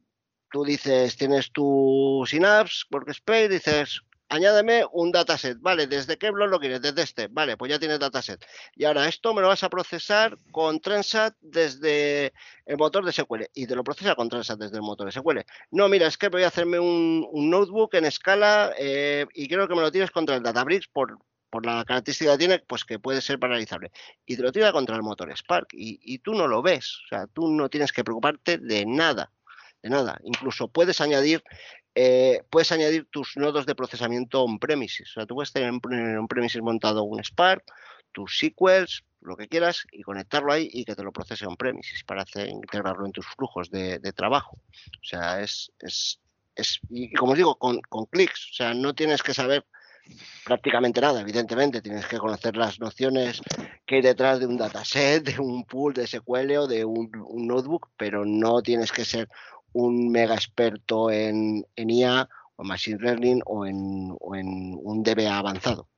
[0.52, 6.60] tú dices, tienes tu Synapse, Workspace, dices, añádeme un dataset, vale, ¿desde qué blog lo
[6.60, 6.82] quieres?
[6.82, 8.44] Desde este, vale, pues ya tienes dataset.
[8.76, 12.34] Y ahora esto me lo vas a procesar con Transat desde
[12.66, 15.40] el motor de SQL y te lo procesa con Transat desde el motor de SQL.
[15.72, 19.76] No, mira, es que voy a hacerme un, notebook en escala eh, y quiero que
[19.76, 23.22] me lo tires contra el Databricks por, por la característica que tiene, pues que puede
[23.22, 23.92] ser paralizable.
[24.26, 27.08] Y te lo tira contra el motor Spark y, y tú no lo ves, o
[27.10, 29.32] sea, tú no tienes que preocuparte de nada
[29.86, 30.20] de nada.
[30.24, 31.44] Incluso puedes añadir
[31.96, 35.10] eh, puedes añadir tus nodos de procesamiento on-premises.
[35.12, 37.64] O sea, tú puedes tener en on-premises montado un Spark,
[38.12, 42.24] tus SQLs, lo que quieras, y conectarlo ahí y que te lo procese on-premises para
[42.24, 44.58] hacer, integrarlo en tus flujos de, trabajo.
[45.02, 46.20] O sea, es, es,
[46.56, 48.50] es, y como os digo, con, con clics.
[48.52, 49.66] O sea, no tienes que saber
[50.44, 51.82] prácticamente nada, evidentemente.
[51.82, 53.42] Tienes que conocer las nociones
[53.86, 57.48] que hay detrás de un dataset, de un pool de SQL o de un, un
[57.48, 59.30] notebook, pero no tienes que ser
[59.76, 65.90] un mega experto en, IA o Machine Learning o en, un DBA avanzado.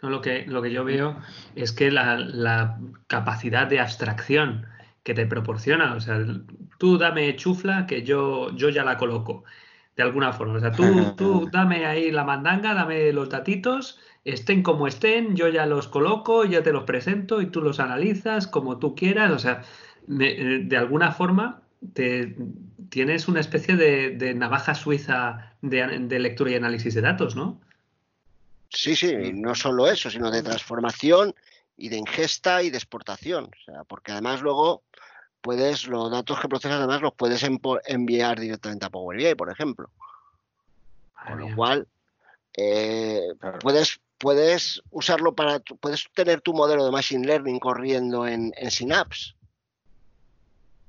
[0.00, 1.18] No, lo, que, lo que yo veo
[1.56, 4.66] es que la, capacidad de abstracción
[5.02, 6.24] que te proporciona, o sea,
[6.78, 9.42] tú dame chufla que yo, yo ya la coloco
[9.96, 10.54] de alguna forma.
[10.54, 10.84] O sea, tú,
[11.16, 16.44] tú dame ahí la mandanga, dame los datitos, estén como estén, yo ya los coloco,
[16.44, 19.32] ya te los presento y tú los analizas como tú quieras.
[19.32, 19.62] O sea,
[20.06, 22.36] de, de alguna forma te,
[22.90, 27.60] tienes una especie de, navaja suiza de, lectura y análisis de datos, ¿no?
[28.68, 31.34] Sí, sí, y no solo eso, sino de transformación
[31.76, 33.44] y de ingesta y de exportación.
[33.44, 34.82] O sea, porque además luego
[35.40, 37.42] puedes, los datos que procesas además los puedes
[37.86, 39.90] enviar directamente a Power BI, por ejemplo.
[41.26, 41.88] Con lo cual,
[42.56, 43.22] eh,
[43.60, 49.34] puedes, puedes usarlo para, puedes tener tu modelo de Machine Learning corriendo en, en Synapse.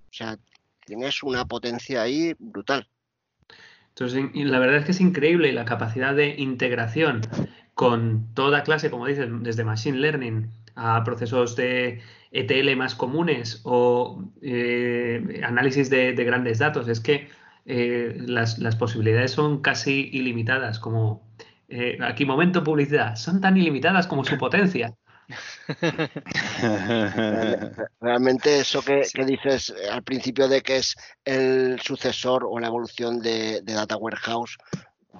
[0.09, 0.37] O sea,
[0.85, 2.87] tienes una potencia ahí brutal.
[3.89, 7.21] Entonces, la verdad es que es increíble la capacidad de integración
[7.73, 14.23] con toda clase, como dices, desde Machine Learning a procesos de ETL más comunes o
[14.41, 16.87] eh, análisis de, grandes datos.
[16.87, 17.27] Es que
[17.65, 21.27] eh, las, posibilidades son casi ilimitadas, como
[21.67, 24.95] eh, aquí momento publicidad, son tan ilimitadas como su potencia.
[28.01, 33.19] Realmente eso que, dices eh, al principio de que es el sucesor o la evolución
[33.19, 34.57] de, Data Warehouse,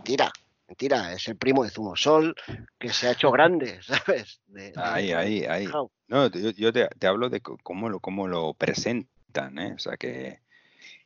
[0.04, 0.32] tira,
[0.68, 2.36] mentira, es el primo de Zumosol
[2.80, 4.42] que se ha hecho grande, ¿sabes?
[4.76, 5.68] ahí, ahí, ahí.
[6.08, 9.74] No, yo, te, hablo de cómo lo, cómo lo presentan, ¿eh?
[9.76, 10.40] O sea que...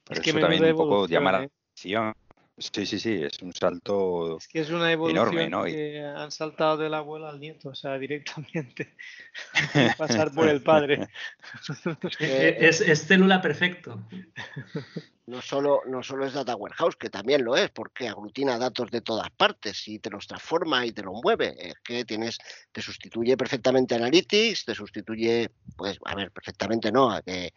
[0.03, 1.49] Por eso también un poco llamar ¿eh?
[1.73, 2.13] atención.
[2.57, 5.65] Sí, sí, sí, es un salto es que es una evolución ¿no?
[5.65, 8.95] que han saltado del abuelo al nieto, o sea, directamente
[9.97, 11.09] pasar por el padre.
[12.19, 14.01] es, es, célula perfecto.
[15.27, 19.01] No solo, no solo es Data Warehouse, que también lo es, porque aglutina datos de
[19.01, 21.55] todas partes y te los transforma y te los mueve.
[21.57, 22.37] Es que tienes,
[22.71, 27.51] te sustituye perfectamente Analytics, te sustituye, pues, a ver, perfectamente no, que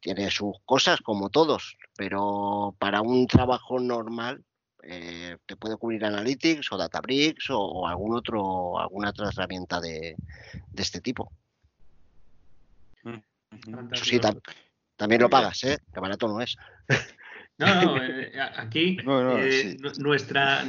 [0.00, 4.42] tiene sus cosas como todos, pero para un trabajo normal
[4.82, 10.16] eh, te puede cubrir Analytics o Databricks o, algún otro, alguna otra herramienta de,
[10.76, 11.30] este tipo.
[13.92, 14.20] Eso sí,
[14.96, 15.78] también lo pagas, ¿eh?
[15.92, 16.56] Que barato no es.
[17.58, 20.64] No, no, eh, aquí eh, nuestra,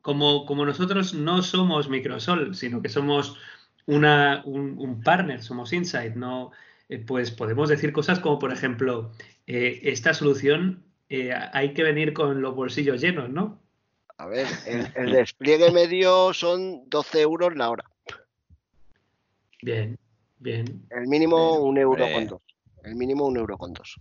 [0.00, 3.36] como, como nosotros no somos Microsoft, sino que somos
[3.86, 6.52] una, un, un partner, somos Insight, no,
[6.88, 9.12] eh, pues podemos decir cosas como, por ejemplo,
[9.46, 13.60] eh, esta solución eh, hay que venir con los bolsillos llenos, ¿no?
[14.18, 17.84] A ver, el, despliegue medio son 12 euros la hora.
[19.60, 19.98] Bien,
[20.38, 20.86] bien.
[20.90, 22.42] El mínimo un euro con dos.
[22.82, 24.00] El mínimo un euro con dos.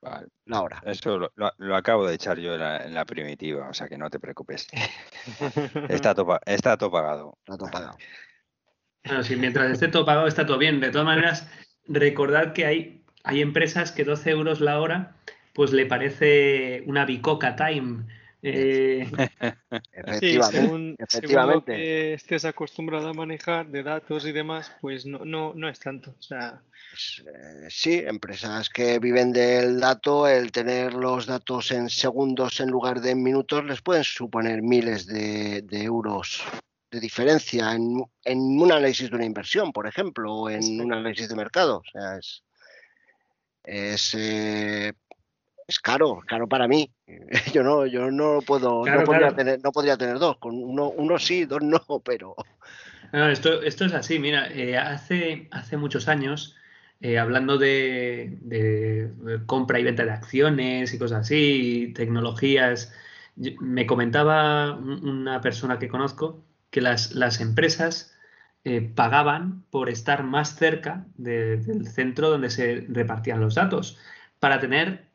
[0.00, 0.28] Vale.
[0.46, 0.82] La hora.
[0.86, 4.66] Eso lo, acabo de echar yo en la, primitiva, o sea que no te preocupes.
[5.88, 7.38] está, todo, está todo pagado.
[7.44, 7.98] Está todo pagado.
[9.04, 10.80] Bueno, si mientras esté todo pagado está todo bien.
[10.80, 11.48] De todas maneras,
[11.86, 15.16] recordad que hay, hay empresas que 12 euros la hora
[15.52, 18.04] pues le parece una bicoca time.
[18.42, 19.06] Eh...
[19.94, 25.68] efectivamente, según, que estés acostumbrado a manejar de datos y demás, pues no, no, no
[25.68, 26.14] es tanto.
[26.18, 26.60] O sea...
[26.90, 32.70] Pues, eh, sí, empresas que viven del dato, el tener los datos en segundos en
[32.70, 36.42] lugar de en minutos les pueden suponer miles de euros
[36.92, 38.04] de diferencia en,
[38.60, 41.78] un análisis de una inversión, por ejemplo, o en un análisis de mercado.
[41.78, 42.44] O sea, es,
[43.64, 44.92] es, eh,
[45.66, 46.92] es caro, caro para mí.
[47.54, 50.36] Yo no, yo no puedo, no, podría tener, no podría tener dos.
[50.36, 52.36] Con uno, uno sí, dos no, pero.
[53.12, 56.56] esto, esto es así, mira, eh, hace, hace muchos años,
[57.00, 62.92] eh, hablando de, de, compra y venta de acciones y cosas así, tecnologías
[63.34, 68.12] me comentaba una persona que conozco que las, las empresas
[68.64, 73.98] eh, pagaban por estar más cerca del centro donde se repartían los datos
[74.40, 75.12] para tener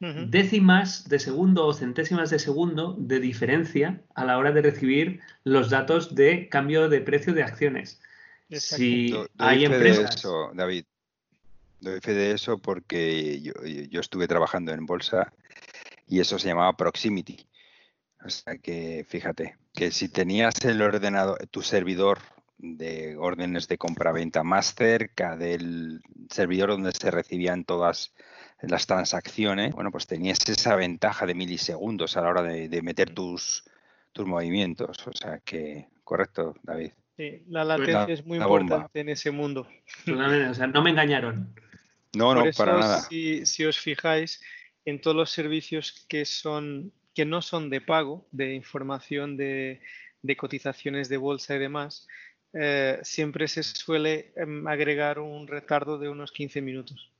[0.00, 5.70] décimas de segundo o centésimas de segundo de diferencia a la hora de recibir los
[5.70, 8.00] datos de cambio de precio de acciones.
[8.50, 10.10] Si hay empresas.
[10.10, 10.84] De eso, David.
[11.80, 15.32] Doy fe de eso porque yo, yo, estuve trabajando en bolsa
[16.08, 17.46] y eso se llamaba proximity.
[18.24, 22.18] O sea que fíjate, que si tenías el ordenador, tu servidor
[22.58, 28.12] de órdenes de compra-venta más cerca del servidor donde se recibían todas
[28.60, 33.62] las transacciones, bueno, pues tenías esa ventaja de milisegundos a la hora de, meter tus,
[34.10, 35.06] tus movimientos.
[35.06, 36.90] O sea que, correcto, David.
[37.16, 39.68] Sí, la latencia es muy importante en ese mundo.
[40.08, 41.54] O sea, no me engañaron.
[42.16, 43.02] No, no, para nada.
[43.02, 44.42] Si, si, os fijáis,
[44.84, 49.80] en todos los servicios que son que no son de pago, de información de,
[50.36, 52.06] cotizaciones de bolsa y demás,
[52.52, 57.10] eh, siempre se suele em, agregar un retardo de unos 15 minutos.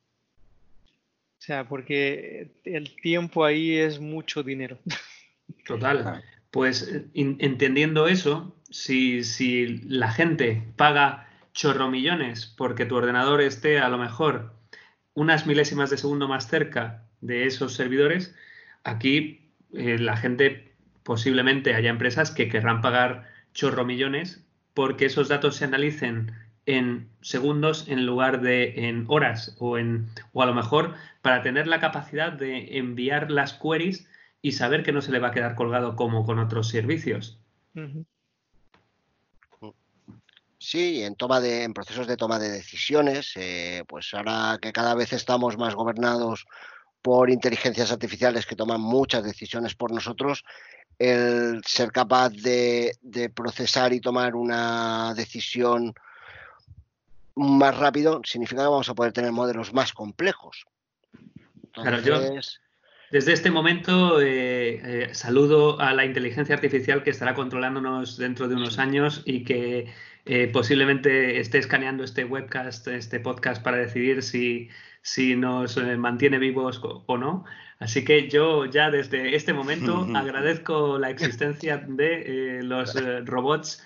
[0.87, 4.79] O sea, porque el tiempo ahí es mucho dinero.
[5.67, 6.23] Total.
[6.53, 13.89] Pues entendiendo eso, si, si la gente paga chorro millones porque tu ordenador esté a
[13.89, 14.55] lo mejor
[15.15, 18.33] unas milésimas de segundo más cerca de esos servidores,
[18.85, 24.45] aquí eh, la gente posiblemente haya empresas que querrán pagar chorro millones
[24.75, 26.33] porque esos datos se analicen
[26.67, 31.67] en segundos en lugar de en horas o en o a lo mejor para tener
[31.67, 34.07] la capacidad de enviar las queries
[34.43, 37.41] y saber que no se le va a quedar colgado como con otros servicios.
[40.59, 44.95] Sí, en toma de, en procesos de toma de decisiones, eh, pues ahora que cada
[44.95, 46.47] vez estamos más gobernados
[47.03, 50.45] por inteligencias artificiales que toman muchas decisiones por nosotros,
[50.99, 52.93] el ser capaz de,
[53.35, 55.95] procesar y tomar una decisión
[57.37, 60.67] más rápido significa que vamos a poder tener modelos más complejos.
[61.73, 62.19] claro, yo
[63.11, 68.57] desde este momento eh, eh, saludo a la inteligencia artificial que estará controlándonos dentro de
[68.57, 69.87] unos años y que
[70.27, 74.69] eh, posiblemente esté escaneando este webcast, este podcast para decidir si,
[75.03, 77.45] si nos mantiene vivos o no.
[77.79, 82.95] Así que yo ya desde este momento agradezco la existencia de los
[83.25, 83.85] robots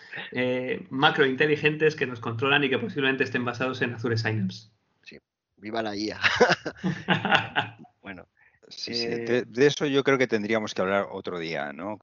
[0.91, 4.71] macrointeligentes que nos controlan y que posiblemente estén basados en Azure Synapse.
[5.03, 5.19] Sí,
[5.57, 6.21] viva la IA.
[8.03, 8.27] bueno.
[8.69, 9.07] Sí, sí.
[9.07, 11.99] De, eso yo creo que tendríamos que hablar otro día, ¿no?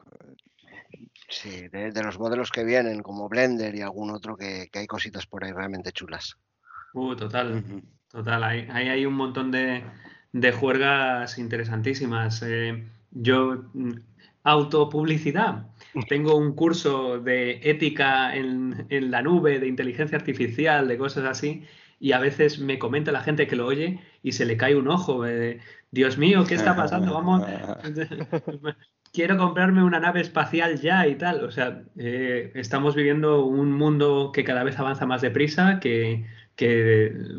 [1.30, 5.43] Sí, de, los modelos que vienen, como Blender y algún otro, que, hay cositas por
[5.43, 6.38] ahí realmente chulas.
[6.93, 7.64] Uh, total,
[8.12, 8.43] total.
[8.43, 9.84] Ahí hay, un montón de,
[10.51, 12.41] juergas interesantísimas.
[12.45, 13.93] Eh, yo, mm,
[14.43, 15.68] autopublicidad.
[16.07, 21.64] Tengo un curso de ética en, en, la nube, de inteligencia artificial, de cosas así,
[21.99, 24.88] y a veces me comenta la gente que lo oye y se le cae un
[24.88, 25.26] ojo.
[25.26, 25.60] Eh,
[25.91, 27.14] Dios mío, ¿qué está pasando?
[27.14, 27.43] Vamos,
[29.14, 31.43] quiero comprarme una nave espacial ya y tal.
[31.43, 36.26] O sea, eh, estamos viviendo un mundo que cada vez avanza más deprisa, que,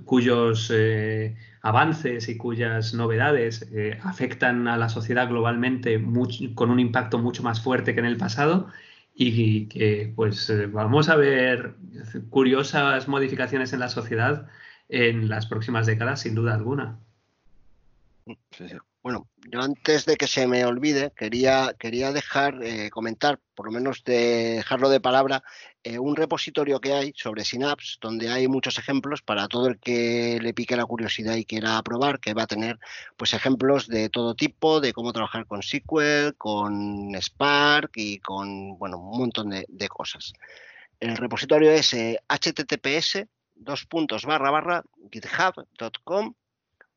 [0.05, 3.69] cuyos eh, avances y cuyas novedades
[4.03, 6.03] afectan a la sociedad globalmente
[6.55, 8.69] con un impacto mucho más fuerte que en el pasado
[9.23, 11.75] y que pues eh, vamos a ver
[12.31, 14.49] curiosas modificaciones en la sociedad
[14.89, 16.99] en las próximas décadas, sin duda alguna.
[19.03, 23.73] Bueno, yo antes de que se me olvide, quería, quería dejar, eh, comentar, por lo
[23.73, 25.43] menos dejarlo de palabra,
[25.83, 30.39] eh, un repositorio que hay sobre Synapse, donde hay muchos ejemplos para todo el que
[30.43, 32.79] le pique la curiosidad y quiera probar, que va a tener
[33.17, 38.99] pues ejemplos de todo tipo, de cómo trabajar con SQL, con Spark y con bueno,
[38.99, 40.35] un montón de, cosas.
[41.01, 41.97] El repositorio es
[42.29, 46.35] https eh, dos puntos barra barra github.com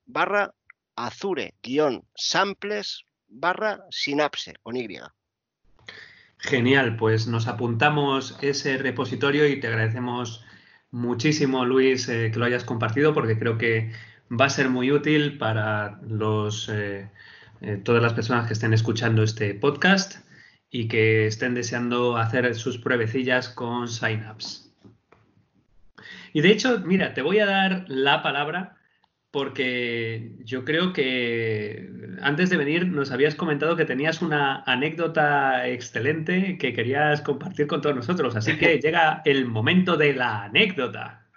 [0.06, 0.54] barra
[0.96, 5.00] azure-samples barra sinapse con Y.
[6.38, 10.44] Genial, pues nos apuntamos ese repositorio y te agradecemos
[10.92, 13.92] muchísimo, Luis, eh, que lo hayas compartido porque creo que
[14.30, 17.10] va a ser muy útil para los, eh,
[17.62, 20.26] eh, todas las personas que estén escuchando este podcast
[20.70, 24.64] y que estén deseando hacer sus pruebecillas con Synapse.
[26.34, 28.78] Y de hecho, mira, te voy a dar la palabra
[29.34, 31.90] porque yo creo que
[32.22, 37.82] antes de venir nos habías comentado que tenías una anécdota excelente que querías compartir con
[37.82, 41.28] todos nosotros, así que llega el momento de la anécdota.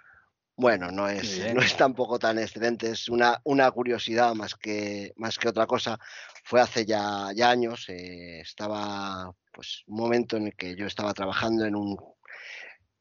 [0.55, 5.39] Bueno, no es, no es tampoco tan excelente, es una, una curiosidad más que, más
[5.39, 5.97] que otra cosa.
[6.43, 11.15] Fue hace ya, ya años, eh, estaba pues un momento en el que yo estaba
[11.15, 11.97] trabajando en un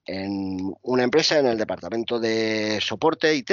[0.07, 3.51] en una empresa en el departamento de soporte IT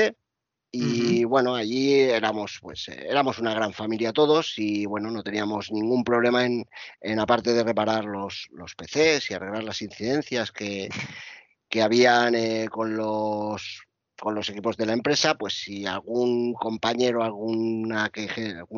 [0.75, 5.71] y bueno, allí éramos, pues, eh, éramos una gran familia todos y bueno, no teníamos
[5.71, 6.65] ningún problema en,
[6.99, 10.89] en aparte de reparar los, los PCs y arreglar las incidencias que,
[11.69, 13.83] que habían eh, con los
[14.19, 18.29] con los equipos de la empresa, pues si algún compañero, alguna que,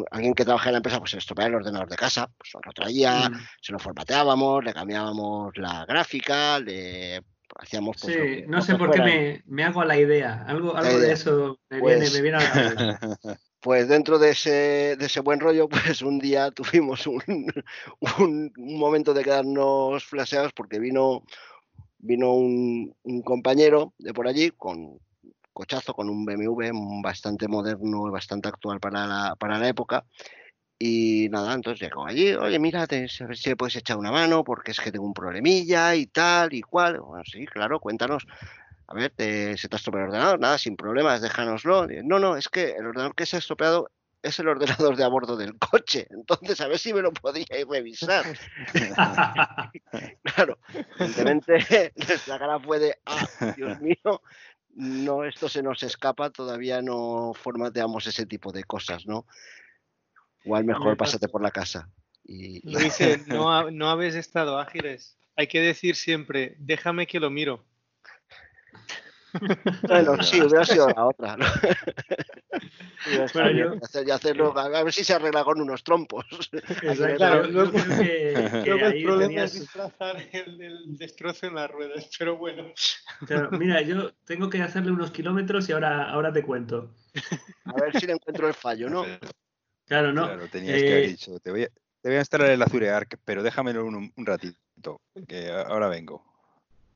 [0.09, 2.71] alguien que trabaja en la empresa, pues se estropeaba el ordenador de casa, pues lo
[2.73, 3.47] traía, mm.
[3.61, 7.21] se lo formateábamos, le cambiábamos la gráfica, le
[7.57, 10.43] hacíamos pues, sí, no sé por qué me, me, hago la idea.
[10.47, 12.99] Algo, algo de eso me, viene, pues me viene a la cabeza.
[13.65, 17.23] Pues dentro de ese, de ese buen rollo, pues un día tuvimos un,
[18.19, 21.23] un, momento de quedarnos flaseados porque vino,
[21.97, 24.99] vino un, un, compañero de por allí con
[25.51, 30.05] cochazo, con un BMW bastante moderno y bastante actual para la, para la época
[30.77, 34.43] y nada, entonces llegó allí, oye, mira, a ver si le puedes echar una mano
[34.43, 36.99] porque es que tengo un problemilla y tal y cual.
[36.99, 38.27] Bueno, sí, claro, cuéntanos.
[38.87, 40.39] A ver, ¿se te ha estropeado el ordenador?
[40.39, 41.87] Nada, sin problemas, déjanoslo.
[42.03, 43.89] No, no, es que el ordenador que se ha estropeado
[44.21, 46.07] es el ordenador de a bordo del coche.
[46.09, 48.25] Entonces, a ver si me lo podíais revisar.
[50.23, 50.57] claro,
[50.99, 51.93] evidentemente
[52.27, 54.21] la cara fue de, ah, Dios mío,
[54.75, 59.25] no, esto se nos escapa, todavía no formateamos ese tipo de cosas, ¿no?
[60.45, 61.89] Igual mejor pásate por la casa.
[62.23, 62.61] Y...
[62.77, 65.17] dice, no, no habéis estado ágiles.
[65.35, 67.65] Hay que decir siempre, déjame que lo miro.
[69.89, 71.35] Bueno, sí, hubiera sido la otra.
[71.35, 71.45] ¿no?
[73.33, 73.75] bueno,
[74.05, 76.25] y hacerlo, a ver si se arregla con unos trompos.
[77.17, 82.71] Claro, luego, que, el problema es disfrazar el, destrozo en las ruedas, pero bueno.
[83.51, 86.91] mira, yo tengo que hacerle unos kilómetros y ahora, ahora te cuento.
[87.65, 89.05] A ver si le encuentro el fallo, ¿no?
[89.85, 90.23] Claro, ¿no?
[90.25, 92.89] Claro, tenías que haber eh, dicho, te voy, a, te voy a instalar el Azure
[92.89, 96.23] Arc, pero déjamelo un, un ratito, que ahora vengo.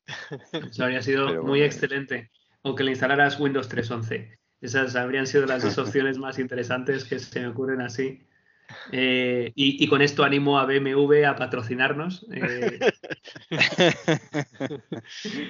[0.52, 2.30] Eso habría sido muy excelente.
[2.62, 4.36] Aunque le instalaras Windows 3.11.
[4.60, 8.26] Esas habrían sido las dos opciones más interesantes que se me ocurren así.
[8.92, 12.26] Eh, y, con esto animo a BMW a patrocinarnos.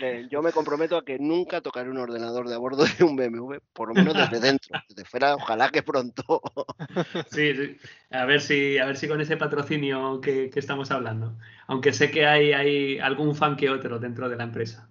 [0.03, 0.27] Eh.
[0.31, 3.57] Yo me comprometo a que nunca tocaré un ordenador de a bordo de un BMW,
[3.73, 4.81] por lo menos desde dentro.
[4.89, 6.43] Desde fuera, ojalá que pronto.
[7.31, 7.77] Sí,
[8.11, 11.37] A, ver si, a ver si con ese patrocinio que, estamos hablando.
[11.67, 14.91] Aunque sé que hay, hay algún fan que otro dentro de la empresa.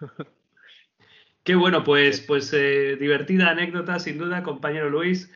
[1.44, 5.30] Qué bueno, pues, pues eh, divertida anécdota, sin duda, compañero Luis.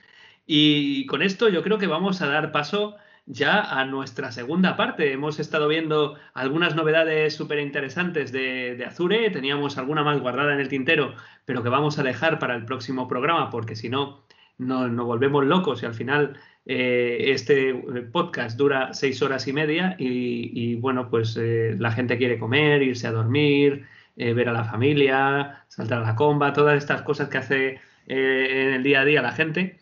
[0.50, 2.96] Y con esto yo creo que vamos a dar paso
[3.26, 5.12] ya a nuestra segunda parte.
[5.12, 10.68] Hemos estado viendo algunas novedades súper interesantes de, Azure, teníamos alguna más guardada en el
[10.68, 14.24] tintero, pero que vamos a dejar para el próximo programa, porque si no,
[14.56, 17.74] nos no volvemos locos y al final eh, este
[18.10, 23.06] podcast dura seis horas y media y, bueno, pues eh, la gente quiere comer, irse
[23.06, 23.84] a dormir,
[24.16, 28.72] eh, ver a la familia, saltar a la comba, todas estas cosas que hace en
[28.72, 29.76] el día a día la gente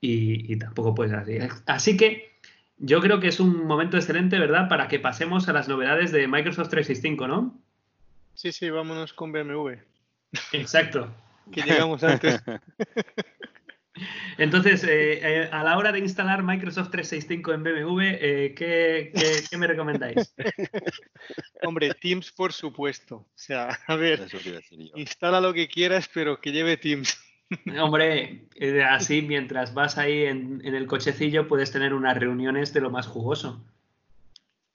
[0.00, 1.38] y, tampoco puedes así.
[1.66, 2.32] Así que
[2.78, 4.68] yo creo que es un momento excelente, ¿verdad?
[4.68, 7.60] Para que pasemos a las novedades de Microsoft 365, ¿no?
[8.34, 9.72] Sí, sí, vámonos con BMW.
[10.52, 11.12] Exacto.
[11.52, 12.40] que llegamos antes.
[14.38, 19.66] Entonces, eh, eh, a la hora de instalar Microsoft 365 en BMW, eh, ¿qué, me
[19.66, 20.34] recomendáis?
[21.64, 23.16] Hombre, Teams, por supuesto.
[23.16, 24.28] O sea, a ver,
[24.94, 27.18] instala lo que quieras, pero que lleve Teams.
[27.80, 32.90] Hombre, eh, así mientras vas ahí en, el cochecillo puedes tener unas reuniones de lo
[32.90, 33.64] más jugoso.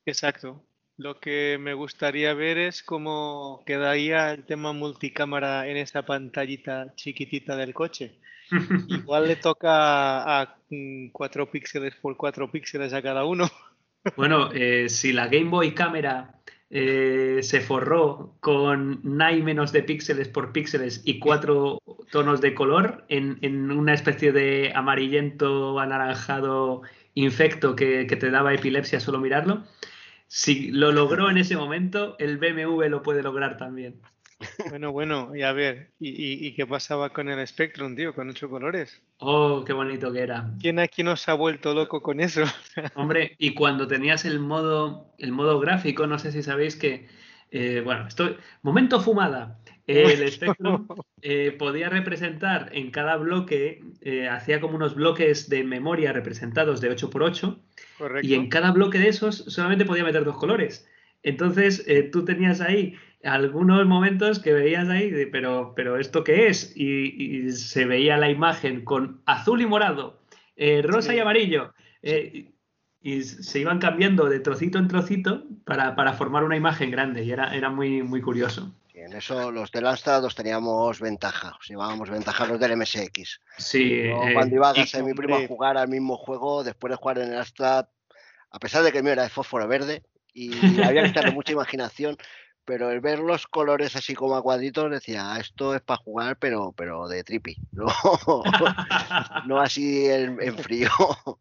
[0.06, 0.64] Exacto.
[0.98, 7.56] Lo que me gustaría ver es cómo quedaría el tema multicámara en esa pantallita chiquitita
[7.56, 8.20] del coche.
[8.90, 10.58] Igual le toca a
[11.12, 13.50] 4 píxeles por 4 píxeles a cada uno.
[14.18, 16.36] Bueno, eh, si la Game Boy cámara
[16.76, 21.78] eh, se forró con nine menos de píxeles por píxeles y cuatro
[22.12, 26.82] tonos de color en, una especie de amarillento anaranjado
[27.14, 29.64] infecto que, que, te daba epilepsia solo mirarlo.
[30.28, 34.02] Si lo logró en ese momento, el BMW lo puede lograr también.
[34.70, 39.02] Bueno, bueno, y a ver, ¿y, qué pasaba con el Spectrum, tío, con ocho colores?
[39.20, 40.52] Oh, qué bonito que era.
[40.60, 42.44] ¿Quién aquí nos ha vuelto loco con eso?
[42.96, 47.08] Hombre, y cuando tenías el modo, el modo gráfico, no sé si sabéis que,
[47.52, 49.60] eh, bueno, estoy, momento fumada.
[49.88, 50.88] El Spectrum
[51.22, 56.96] eh, podía representar en cada bloque, eh, hacía como unos bloques de memoria representados de
[56.96, 57.60] 8x8,
[57.98, 58.28] Correcto.
[58.28, 60.88] y en cada bloque de esos solamente podía meter dos colores.
[61.24, 66.76] Entonces, tú tenías ahí algunos momentos que veías ahí, pero, pero ¿esto qué es?
[66.76, 70.20] Y, se veía la imagen con azul y morado,
[70.56, 71.74] eh, rosa y amarillo.
[72.02, 72.52] Eh,
[73.02, 77.54] y se iban cambiando de trocito en trocito para, formar una imagen grande y era,
[77.56, 78.74] era muy, muy curioso.
[79.14, 83.40] En eso los de Amstrad teníamos ventaja, os llevábamos ventaja los del MSX.
[83.58, 84.02] Sí.
[84.02, 86.98] Eh, cuando iba a casa de mi primo a jugar al mismo juego, después de
[86.98, 87.86] jugar en el Amstrad,
[88.50, 90.04] a pesar de que el mío era de fósforo verde
[90.34, 90.52] y
[90.84, 92.18] había que tener mucha imaginación,
[92.66, 96.74] pero el ver los colores así como a cuadritos decía, esto es para jugar, pero,
[96.76, 97.88] pero de trippy, no,
[99.46, 100.90] no así en frío.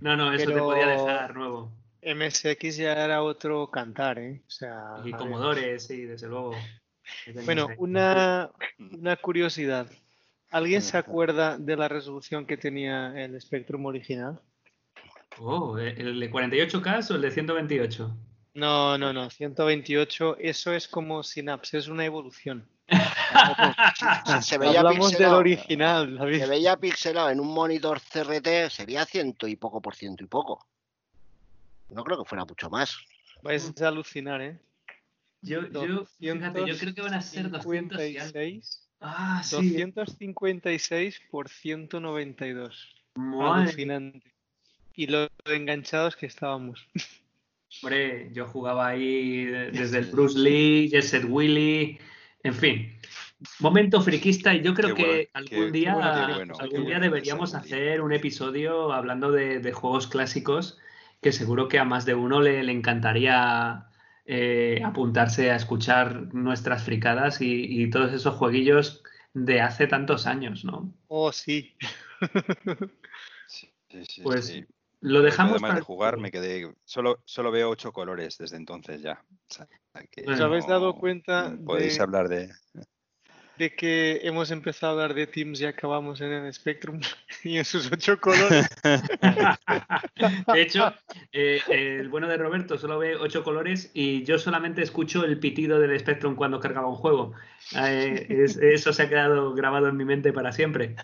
[0.00, 1.72] No, no, eso te podía dejar nuevo.
[2.04, 4.42] MSX ya era otro cantar, ¿eh?
[4.46, 6.52] O sea, y Commodore, sí, desde luego.
[7.44, 9.88] Bueno, una, una curiosidad.
[10.50, 14.40] ¿Alguien se acuerda de la resolución que tenía el Spectrum original?
[15.38, 18.16] Oh, ¿el de 48K o el de 128?
[18.54, 22.66] No, no, no, 128, eso es como Synapse, es una evolución.
[24.42, 26.18] se veía Hablamos del original.
[26.18, 30.66] Se veía pixelado en un monitor CRT, sería ciento y poco por ciento y poco.
[31.90, 32.96] No creo que fuera mucho más.
[33.42, 34.58] Vais a alucinar, ¿eh?
[35.40, 38.88] Yo, yo, fíjate, yo creo que van a ser 256.
[39.00, 39.74] Ah, sí.
[39.74, 42.94] 256 por 192.
[43.14, 44.34] Alucinante.
[44.94, 46.86] Y lo enganchados que estábamos.
[47.82, 51.98] Hombre, yo jugaba ahí desde el Bruce Lee, Jesset Willy,
[52.42, 52.98] en fin,
[53.58, 55.92] momento friquista y yo creo que algún día,
[56.58, 60.78] algún día deberíamos hacer un episodio hablando de, juegos clásicos
[61.20, 63.87] que seguro que a más de uno le, encantaría
[64.30, 69.02] eh, apuntarse a escuchar nuestras fricadas y, todos esos jueguillos
[69.32, 70.92] de hace tantos años, ¿no?
[71.06, 71.74] Oh, sí.
[74.22, 74.62] pues
[75.00, 76.74] lo dejamos Además de jugar, me quedé.
[76.84, 79.24] Solo, solo veo ocho colores desde entonces ya.
[80.26, 81.56] ¿Os habéis dado cuenta?
[81.64, 82.50] Podéis hablar de.
[83.58, 87.00] De que hemos empezado a hablar de Teams y acabamos en el Spectrum
[87.44, 88.68] y en sus ocho colores.
[90.54, 90.94] de hecho,
[91.32, 95.80] eh, el bueno de Roberto solo ve ocho colores y yo solamente escucho el pitido
[95.80, 97.32] del Spectrum cuando cargaba un juego.
[97.76, 100.94] Eh, eso se ha quedado grabado en mi mente para siempre.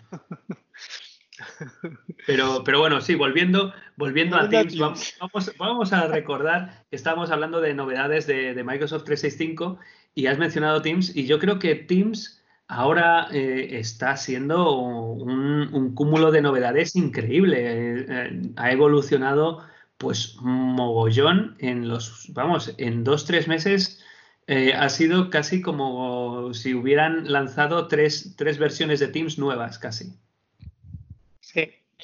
[2.25, 5.17] Pero, pero bueno, sí, volviendo, volviendo a Teams,
[5.57, 9.77] vamos, a recordar que estábamos hablando de novedades de, Microsoft 365
[10.13, 16.31] y has mencionado Teams y yo creo que Teams ahora eh, está siendo un, cúmulo
[16.31, 17.57] de novedades increíble.
[17.59, 19.63] Eh, eh, ha evolucionado
[19.97, 24.03] pues mogollón en los, vamos, en dos, tres meses.
[24.47, 30.13] ha sido casi como si hubieran lanzado tres, tres versiones de Teams nuevas, casi.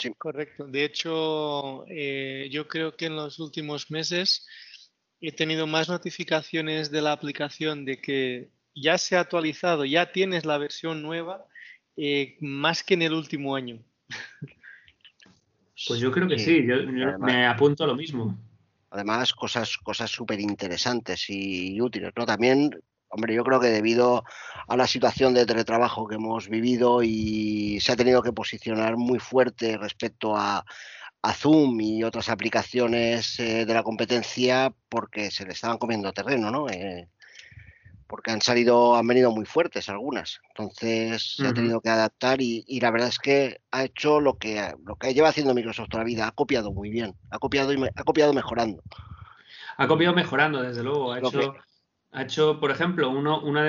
[0.01, 0.66] Sí, correcto.
[0.66, 4.47] De hecho, eh, yo creo que en los últimos meses
[5.20, 10.45] he tenido más notificaciones de la aplicación de que ya se ha actualizado, ya tienes
[10.45, 11.45] la versión nueva,
[11.97, 13.84] eh, más que en el último año.
[15.88, 16.76] Pues yo creo que sí, yo,
[17.17, 18.38] me apunto a lo mismo.
[18.91, 22.26] Además, cosas cosas súper interesantes y útiles, ¿no?
[22.26, 22.69] También
[23.13, 24.24] Hombre, yo creo que debido
[24.69, 29.19] a la situación de teletrabajo que hemos vivido y se ha tenido que posicionar muy
[29.19, 30.65] fuerte respecto a,
[31.36, 36.67] Zoom y otras aplicaciones eh, de la competencia porque se le estaban comiendo terreno, ¿no?
[36.69, 37.09] Eh,
[38.12, 40.41] porque han salido, han venido muy fuertes algunas.
[40.49, 44.74] Entonces se ha tenido que adaptar y, la verdad es que ha hecho lo que,
[44.86, 47.82] lo que lleva haciendo Microsoft toda la vida, ha copiado muy bien, ha copiado y
[47.95, 48.84] ha copiado mejorando.
[49.78, 51.14] Ha copiado mejorando, desde luego.
[51.14, 51.55] Ha hecho,
[52.12, 53.64] ha hecho, por ejemplo, uno, una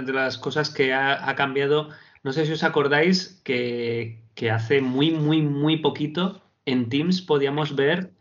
[0.00, 1.88] de, las cosas que ha, cambiado,
[2.22, 8.12] no sé si os acordáis que, hace muy, muy, muy poquito en Teams podíamos ver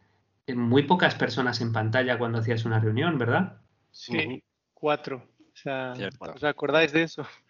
[0.47, 3.61] muy pocas personas en pantalla cuando hacías una reunión, ¿verdad?
[3.91, 5.36] Sí, cuatro.
[5.57, 7.23] O sea, ¿os acordáis de eso?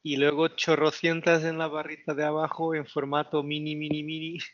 [0.00, 4.38] Y luego chorrocientas en la barrita de abajo en formato mini, mini, mini.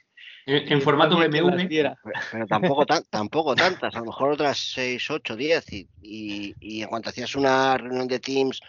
[0.47, 1.69] En, formato BMW.
[1.69, 5.73] Pero, tampoco, tampoco tantas, a lo mejor otras 6, 8, 10.
[5.73, 8.61] Y, y, en cuanto hacías una reunión de Teams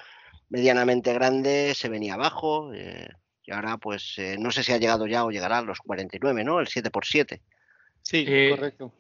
[0.50, 2.74] medianamente grande, se venía abajo.
[2.74, 3.10] Eh,
[3.44, 6.44] y ahora, pues, eh, no sé si ha llegado ya o llegará a los 49,
[6.44, 6.60] ¿no?
[6.60, 7.42] El 7x7.
[8.02, 8.94] Sí, eh, correcto.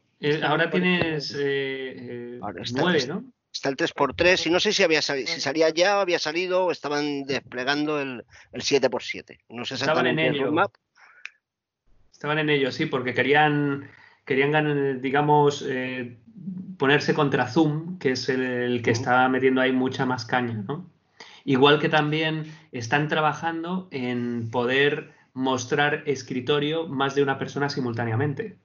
[0.43, 3.34] ahora tienes 9, ¿no?
[3.55, 7.23] Está el 3x3 y no sé si había si salía ya, había salido o estaban
[7.23, 9.39] desplegando el, el 7x7.
[9.47, 10.73] No sé exactamente el roadmap.
[12.11, 13.89] Estaban en ello, sí, porque querían,
[14.25, 16.17] querían digamos, eh,
[16.77, 20.91] ponerse contra Zoom, que es el, que está metiendo ahí mucha más caña, ¿no?
[21.45, 28.57] Igual que también están trabajando en poder mostrar escritorio más de una persona simultáneamente.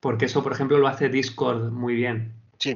[0.00, 2.32] Porque eso, por ejemplo, lo hace Discord muy bien.
[2.58, 2.74] Sí.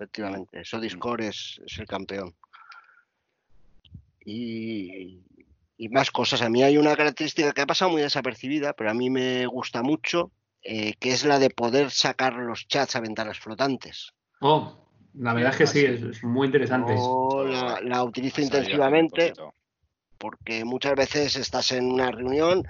[0.00, 0.60] Efectivamente.
[0.60, 2.34] Eso Discord es, es el campeón.
[4.24, 5.20] Y,
[5.76, 6.40] y más cosas.
[6.40, 9.82] A mí hay una característica que ha pasado muy desapercibida, pero a mí me gusta
[9.82, 10.32] mucho,
[10.62, 14.14] eh, que es la de poder sacar los chats a ventanas flotantes.
[14.40, 14.74] Oh,
[15.14, 16.94] la verdad es que sí, es, muy interesante.
[16.94, 19.34] Yo la, la utilizo intensivamente
[20.20, 22.62] porque muchas veces estás en una reunión,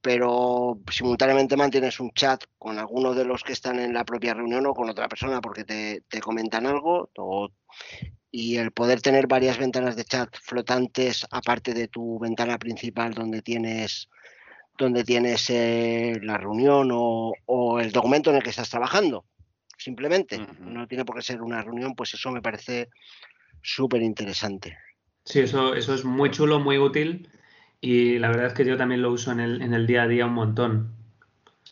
[0.00, 4.64] pero simultáneamente mantienes un chat con alguno de los que están en la propia reunión
[4.66, 7.10] o con otra persona porque te, te comentan algo.
[7.18, 7.48] O,
[8.30, 13.42] y el poder tener varias ventanas de chat flotantes aparte de tu ventana principal donde
[13.42, 14.08] tienes
[14.76, 19.24] donde tienes eh, la reunión o, o, el documento en el que estás trabajando
[19.78, 20.58] simplemente uh -huh.
[20.58, 22.88] no tiene por qué ser una reunión pues eso me parece
[23.62, 24.76] súper interesante
[25.24, 27.28] sí eso eso es muy chulo muy útil
[27.80, 30.08] y la verdad es que yo también lo uso en el, en el día a
[30.08, 30.94] día un montón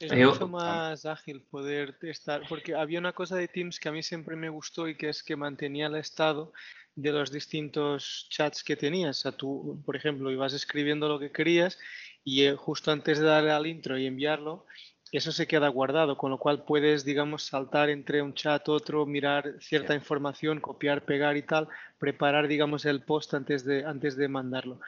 [0.03, 4.03] es mucho más ágil poder estar, porque había una cosa de Teams que a mí
[4.03, 6.53] siempre me gustó y que es que mantenía el estado
[6.96, 9.18] de los distintos chats que tenías.
[9.18, 11.78] O sea, tú, por ejemplo, ibas escribiendo lo que querías
[12.24, 14.66] y eh, justo antes de darle al intro y enviarlo,
[15.12, 19.56] eso se queda guardado, con lo cual puedes, digamos, saltar entre un chat, otro, mirar
[19.60, 19.98] cierta sí.
[19.98, 24.80] información, copiar, pegar y tal, preparar, digamos, el post antes de, antes de mandarlo.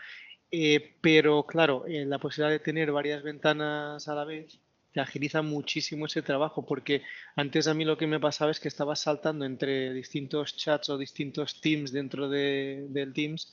[0.50, 4.60] Eh, pero claro, eh, la posibilidad de tener varias ventanas a la vez
[4.92, 7.02] te agiliza muchísimo ese trabajo, porque
[7.36, 10.96] antes a mí lo que me pasaba es que estaba saltando entre distintos chats o
[10.96, 13.52] distintos teams dentro de, del Teams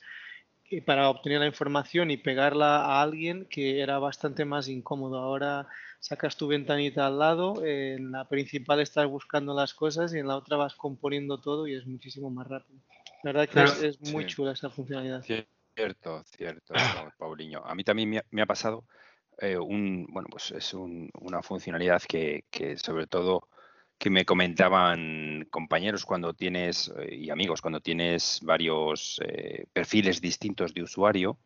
[0.79, 5.17] para obtener la información y pegarla a alguien que era bastante más incómodo.
[5.17, 5.67] Ahora
[5.99, 10.37] sacas tu ventanita al lado, en la principal estás buscando las cosas y en la
[10.37, 12.79] otra vas componiendo todo y es muchísimo más rápido.
[13.23, 14.29] La verdad que claro, es, es, muy sí.
[14.29, 15.23] chula esa funcionalidad.
[15.75, 16.73] Cierto, cierto,
[17.17, 17.61] Paulinho.
[17.65, 18.85] A mí también me ha, me ha pasado
[19.39, 23.47] eh, un, bueno, pues es un, una funcionalidad que, que, sobre todo
[24.01, 30.73] que me comentaban compañeros cuando tienes eh, y amigos cuando tienes varios eh, perfiles distintos
[30.73, 31.37] de usuario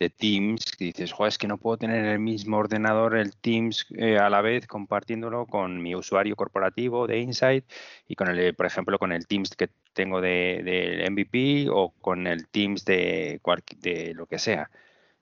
[0.00, 4.18] de Teams dices, Joder, es que no puedo tener el mismo ordenador, el Teams eh,
[4.18, 7.64] a la vez compartiéndolo con mi usuario corporativo de Insight
[8.08, 12.26] y con el, por ejemplo, con el Teams que tengo de, de MVP o con
[12.26, 13.40] el Teams de,
[13.78, 14.70] de lo que sea.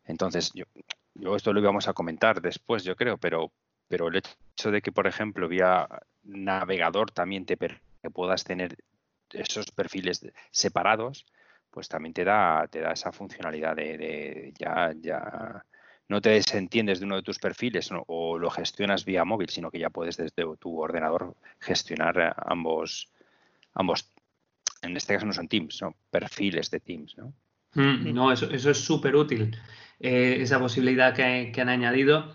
[0.06, 0.64] Entonces, yo,
[1.12, 3.52] yo esto lo íbamos a comentar después, yo creo, pero,
[3.94, 5.88] pero el hecho de que, por ejemplo, vía
[6.24, 7.56] navegador también te
[8.12, 8.76] puedas tener
[9.30, 11.24] esos perfiles separados,
[11.70, 15.64] pues también te da, te da esa funcionalidad de, ya, ya
[16.08, 19.78] no te desentiendes de uno de tus perfiles o lo gestionas vía móvil, sino que
[19.78, 23.12] ya puedes desde tu ordenador gestionar ambos,
[23.74, 24.12] ambos
[24.82, 27.32] en este caso no son Teams, son perfiles de Teams, ¿no?
[27.74, 29.56] Mm, no, eso, eso es súper útil
[30.00, 32.34] eh, esa posibilidad que, que, han añadido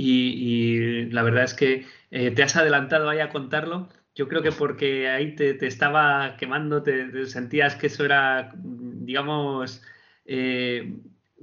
[0.00, 3.88] y, y, la verdad es que eh, te has adelantado ahí a contarlo.
[4.14, 8.52] Yo creo que porque ahí te, te estaba quemando, te, te, sentías que eso era,
[8.54, 9.82] digamos,
[10.24, 10.94] eh,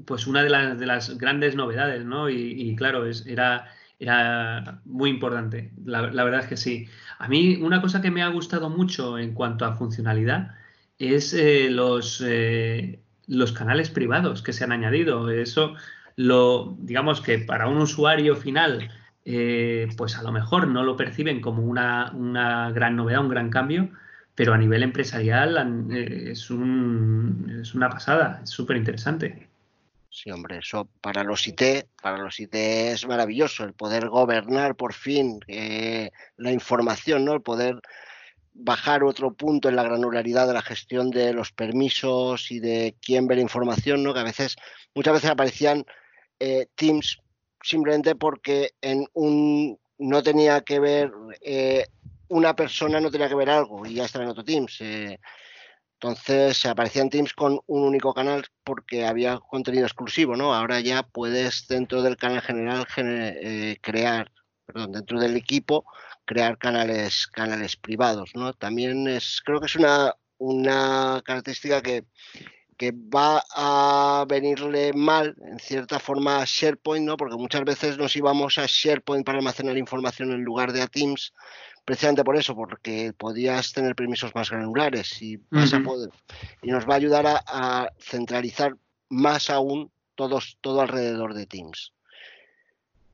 [0.05, 2.29] pues una de las, de las, grandes novedades, ¿no?
[2.29, 3.67] Y, y claro, es, era,
[3.99, 5.71] era muy importante.
[5.85, 6.87] La, la, verdad es que sí.
[7.19, 10.55] A mí una cosa que me ha gustado mucho en cuanto a funcionalidad
[10.99, 15.29] es eh, los, eh, los canales privados que se han añadido.
[15.29, 15.75] Eso,
[16.18, 18.89] lo, digamos que para un usuario final,
[19.24, 23.49] eh, pues a lo mejor no lo perciben como una, una, gran novedad, un gran
[23.49, 23.91] cambio,
[24.36, 29.47] pero a nivel empresarial eh, es, un, es una pasada, es súper interesante.
[30.09, 31.61] Sí, hombre, eso para los IT,
[32.01, 37.34] para los IT es maravilloso, el poder gobernar por fin eh, la información, ¿no?
[37.34, 37.80] El poder
[38.55, 43.28] bajar otro punto en la granularidad de la gestión de los permisos y de quién
[43.28, 44.15] ve la información, ¿no?
[44.15, 44.55] Que a veces,
[44.95, 45.86] muchas veces aparecían
[46.39, 47.19] eh, Teams
[47.61, 51.11] simplemente porque en un no tenía que ver
[51.41, 51.85] eh,
[52.29, 54.81] una persona no tenía que ver algo y ya estaba en otro Teams.
[54.81, 55.19] Eh,
[55.93, 60.53] entonces aparecían Teams con un único canal porque había contenido exclusivo, ¿no?
[60.53, 64.31] Ahora ya puedes dentro del canal general gener crear,
[64.67, 65.85] perdón, dentro del equipo
[66.27, 68.53] crear canales, canales privados, ¿no?
[68.53, 72.03] También es, creo que es una, una característica que,
[72.78, 77.17] que va a venirle mal, en cierta forma, a SharePoint, ¿no?
[77.17, 81.34] Porque muchas veces nos íbamos a SharePoint para almacenar información en lugar de a Teams,
[81.84, 85.82] precisamente por eso, porque podías tener permisos más granulares y, uh -huh.
[85.82, 86.09] a poder,
[86.61, 88.75] y nos va a ayudar a, a centralizar
[89.09, 91.93] más aún todos, todo alrededor de Teams.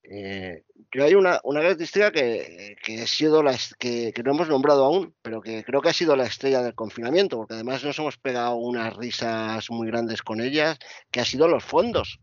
[0.03, 4.49] Eh, yo hay una, una característica que, que, ha sido la, que, que, no hemos
[4.49, 7.97] nombrado aún, pero que creo que ha sido la estrella del confinamiento, porque además nos
[7.97, 10.77] hemos pegado unas risas muy grandes con ellas,
[11.09, 12.19] que ha sido los fondos.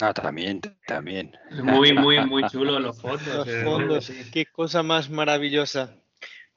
[0.00, 1.36] Ah, también, también.
[1.62, 3.46] Muy, muy, muy chulo los fondos.
[3.46, 5.96] Los fondos, eh, qué cosa más maravillosa.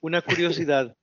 [0.02, 0.96] Una curiosidad.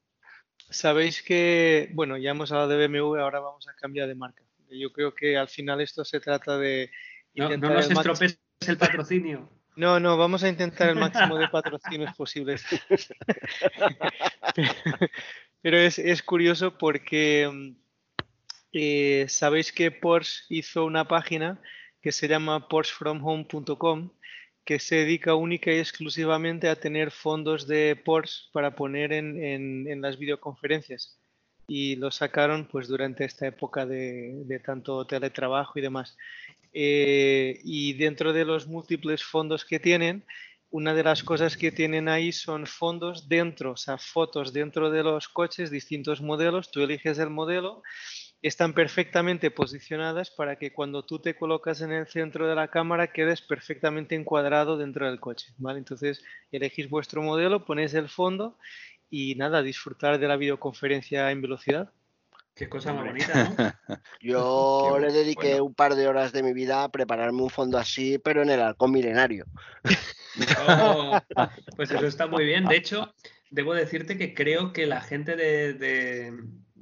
[0.69, 4.43] Sabéis que, bueno, ya hemos hablado de BMW, ahora vamos a cambiar de marca.
[4.71, 6.91] Yo creo que al final esto se trata de...
[7.35, 9.49] No, no nos estropees el patrocinio.
[9.75, 12.63] No, no, vamos a intentar el máximo de patrocinios posibles.
[15.63, 17.71] Pero es, curioso porque mm,
[18.75, 21.59] eh, sabéis que Porsche hizo una página
[22.03, 24.11] que se llama PorscheFromHome.com
[24.65, 30.19] que se dedica única y exclusivamente a tener fondos de Porsche para poner en, las
[30.19, 31.19] videoconferencias.
[31.67, 36.17] Y lo sacaron pues durante esta época de, tanto teletrabajo y demás.
[36.73, 40.25] Eh, y dentro de los múltiples fondos que tienen,
[40.71, 45.03] una de las cosas que tienen ahí son fondos dentro, o sea, fotos dentro de
[45.03, 47.83] los coches, distintos modelos, tú eliges el modelo
[48.43, 53.13] están perfectamente posicionadas para que cuando tú te colocas en el centro de la cámara
[53.13, 55.79] quedes perfectamente encuadrado dentro del coche, ¿vale?
[55.79, 58.59] Entonces elegís vuestro modelo, ponéis el fondo
[59.09, 61.93] y nada, disfrutar de la videoconferencia en velocidad.
[62.55, 63.97] Qué cosa más bonita, ¿no?
[64.21, 68.19] Yo le dediqué un par de horas de mi vida a prepararme un fondo así,
[68.19, 69.47] pero en el halcón milenario.
[70.69, 71.19] Oh,
[71.77, 72.67] pues eso está muy bien.
[72.67, 73.15] De hecho,
[73.51, 75.75] debo decirte que creo que la gente de,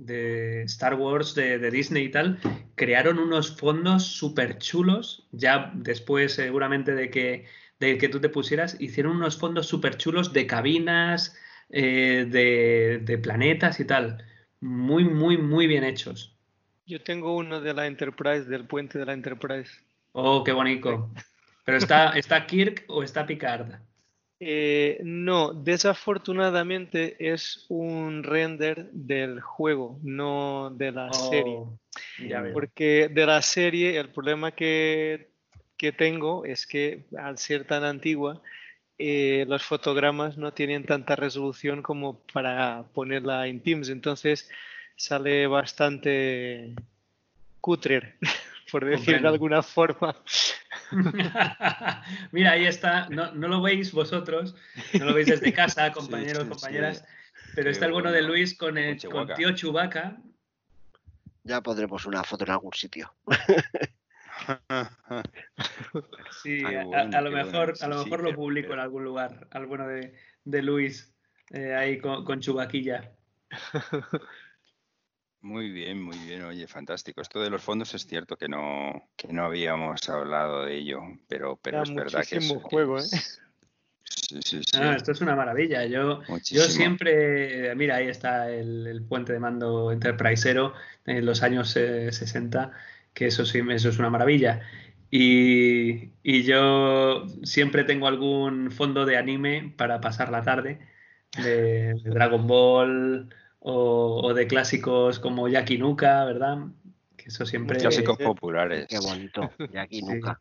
[0.01, 2.41] de Star Wars, de, Disney y tal,
[2.75, 7.47] crearon unos fondos súper chulos, ya después seguramente de que,
[7.79, 11.37] de que tú te pusieras, hicieron unos fondos súper chulos de cabinas,
[11.69, 14.25] eh, de, planetas y tal.
[14.61, 16.37] Muy, muy, muy bien hechos.
[16.87, 19.71] Yo tengo uno de la Enterprise, del puente de la Enterprise.
[20.13, 21.11] Oh, qué bonito.
[21.65, 23.81] ¿Pero está, está Kirk o está Picard?
[24.43, 31.57] Eh, no, desafortunadamente es un render del juego, no de la serie.
[31.59, 31.79] Oh,
[32.55, 35.29] Porque de la serie el problema que,
[35.99, 38.41] tengo es que al ser tan antigua,
[39.03, 44.51] eh, los fotogramas no tienen tanta resolución como para ponerla en Teams, entonces
[44.95, 46.75] sale bastante
[47.63, 48.17] cutre,
[48.71, 50.15] por decir de alguna forma.
[52.31, 53.09] Mira, ahí está.
[53.09, 54.55] No, lo veis vosotros,
[54.93, 57.03] no lo veis desde casa, compañeros, compañeras,
[57.55, 60.19] pero está el bueno de Luis con el tío Chubaca.
[61.45, 63.15] Ya pondremos una foto en algún sitio.
[66.43, 70.63] Sí, a, lo mejor, a lo mejor lo publico en algún lugar, al bueno de,
[70.63, 71.15] Luis,
[71.51, 73.13] eh, ahí con, con Chubaquilla.
[75.43, 77.23] Muy bien, muy bien, oye, fantástico.
[77.23, 81.59] Esto de los fondos es cierto que no, que no habíamos hablado de ello, pero,
[81.63, 83.03] pero es verdad que es, juego, ¿eh?
[84.05, 84.79] Sí, sí, sí.
[84.79, 85.87] Ah, esto es una maravilla.
[85.87, 90.75] Yo, yo siempre, mira, ahí está el, puente de mando Enterprisero
[91.07, 92.77] en los años 60, eh,
[93.21, 94.63] que eso sí, eso es una maravilla.
[95.11, 100.79] Y, y, yo siempre tengo algún fondo de anime para pasar la tarde,
[101.37, 106.69] de Dragon Ball, o, de clásicos como Yakinuka, ¿verdad?
[107.15, 107.79] Que eso siempre...
[107.79, 108.87] Clásicos populares.
[108.89, 110.41] Qué bonito, Yakinuka.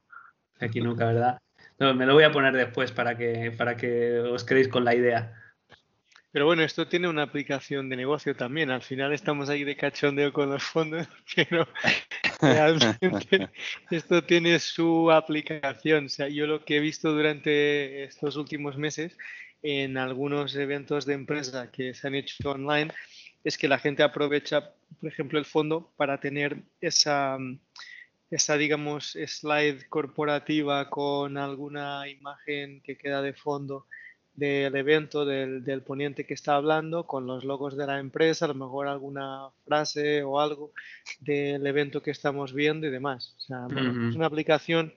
[0.62, 1.42] Yakinuka, ¿verdad?
[1.80, 5.34] me lo voy a poner después para que, para que os quedéis con la idea.
[6.32, 8.70] Pero bueno, esto tiene una aplicación de negocio también.
[8.70, 11.68] Al final estamos ahí de cachondeo con los fondos, pero
[12.42, 13.50] realmente
[13.92, 16.06] esto tiene su aplicación.
[16.06, 19.18] O sea, yo lo que he visto durante estos últimos meses
[19.62, 22.92] en algunos eventos de empresa que se han hecho online
[23.44, 27.38] es que la gente aprovecha, por ejemplo, el fondo para tener esa,
[28.30, 33.88] esa, digamos, slide corporativa con alguna imagen que queda de fondo
[34.40, 38.48] del evento, del, del, ponente que está hablando, con los logos de la empresa, a
[38.48, 40.72] lo mejor alguna frase o algo
[41.20, 43.36] del evento que estamos viendo y demás.
[43.38, 44.94] O sea, es una aplicación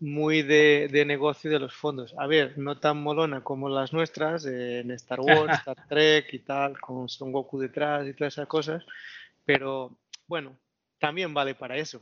[0.00, 2.14] muy de, de, negocio de los fondos.
[2.18, 6.80] A ver, no tan molona como las nuestras, en Star Wars, Star Trek y tal,
[6.80, 8.84] con Son Goku detrás y todas esas cosas,
[9.44, 10.56] pero bueno,
[10.98, 12.00] también vale para eso.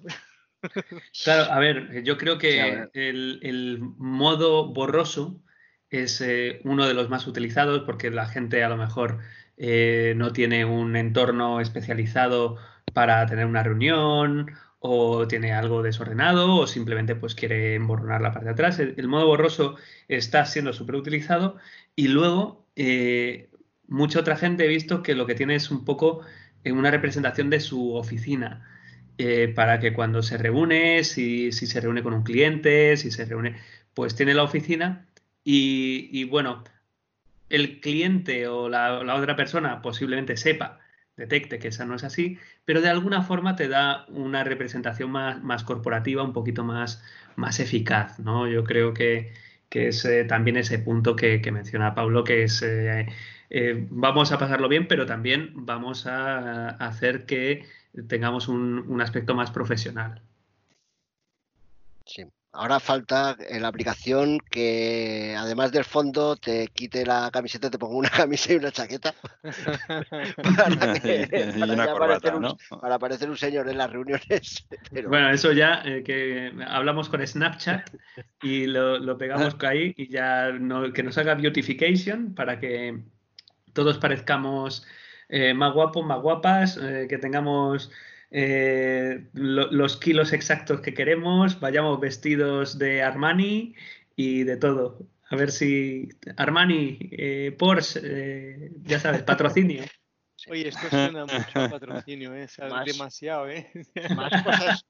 [1.24, 5.40] Claro, a ver, yo creo que el, el, modo borroso
[5.91, 9.18] es eh, uno de los más utilizados porque la gente a lo mejor
[9.57, 12.57] eh, no tiene un entorno especializado
[12.93, 18.47] para tener una reunión o tiene algo desordenado o simplemente pues quiere emborronar la parte
[18.47, 18.78] de atrás.
[18.78, 19.76] El, modo borroso
[20.09, 21.57] está siendo súper utilizado
[21.97, 23.51] y luego eh,
[23.89, 26.20] mucha otra gente he visto que lo que tiene es un poco
[26.64, 28.64] una representación de su oficina.
[29.57, 33.57] Para que cuando se reúne, si, se reúne con un cliente, si se reúne,
[33.93, 35.07] pues tiene la oficina
[35.51, 36.62] y, bueno,
[37.49, 40.80] el cliente o la, otra persona posiblemente sepa
[41.16, 45.42] detecte que esa no es así, pero de alguna forma te da una representación más,
[45.42, 47.03] más corporativa, un poquito más,
[47.36, 48.46] más eficaz, ¿no?
[48.46, 49.32] Yo creo que,
[49.70, 53.07] que es eh, también ese punto que, menciona Pablo, que es eh,
[53.51, 57.64] eh, vamos a pasarlo bien, pero también vamos a, hacer que
[58.07, 60.20] tengamos un aspecto más profesional.
[62.07, 62.26] Sí.
[62.59, 67.94] Ahora falta en la aplicación que además del fondo te quite la camiseta, te ponga
[67.94, 69.14] una camisa y una chaqueta
[72.80, 74.66] para, parecer un, señor en las reuniones.
[75.06, 77.90] Bueno, eso ya eh, que hablamos con Snapchat
[78.42, 80.50] y lo, pegamos ahí y ya
[80.92, 82.98] que nos haga beautification para que
[83.72, 84.84] todos parezcamos
[85.28, 87.92] eh, más guapos, más guapas, eh, que tengamos
[88.30, 93.74] eh, los kilos exactos que queremos, vayamos vestidos de Armani
[94.16, 94.98] y de todo.
[95.30, 99.84] A ver si Armani, eh, Porsche, eh, ya sabes, patrocinio.
[100.50, 102.46] Oye, esto suena mucho a patrocinio, ¿eh?
[102.86, 103.70] demasiado, ¿eh?
[104.14, 104.84] Más cosas.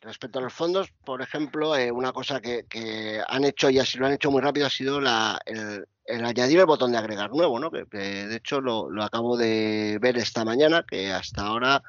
[0.00, 4.14] Respecto a los fondos, por ejemplo, una cosa que, han hecho y así lo han
[4.14, 7.70] hecho muy rápido ha sido la, el, añadir el botón de agregar nuevo, ¿no?
[7.70, 11.82] Que, de hecho lo, lo, acabo de ver esta mañana, que hasta ahora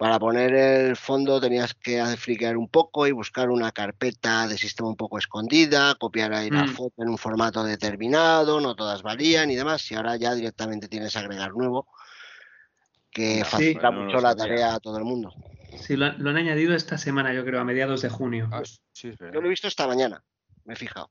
[0.00, 4.88] para poner el fondo tenías que friquear un poco y buscar una carpeta de sistema
[4.88, 6.68] un poco escondida, copiar ahí la mm.
[6.68, 11.16] foto en un formato determinado, no todas valían y demás, y ahora ya directamente tienes
[11.16, 11.86] agregar nuevo,
[13.10, 15.34] que facilita mucho la tarea a todo el mundo.
[15.78, 18.48] Sí, lo, han añadido esta semana, yo creo, a mediados de junio.
[18.52, 18.62] Ah,
[18.94, 20.24] yo lo he visto esta mañana,
[20.64, 21.10] me he fijado.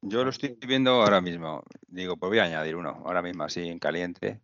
[0.00, 1.64] Yo lo estoy viendo ahora mismo.
[1.88, 4.40] Digo, pues voy a añadir uno, ahora mismo así en caliente.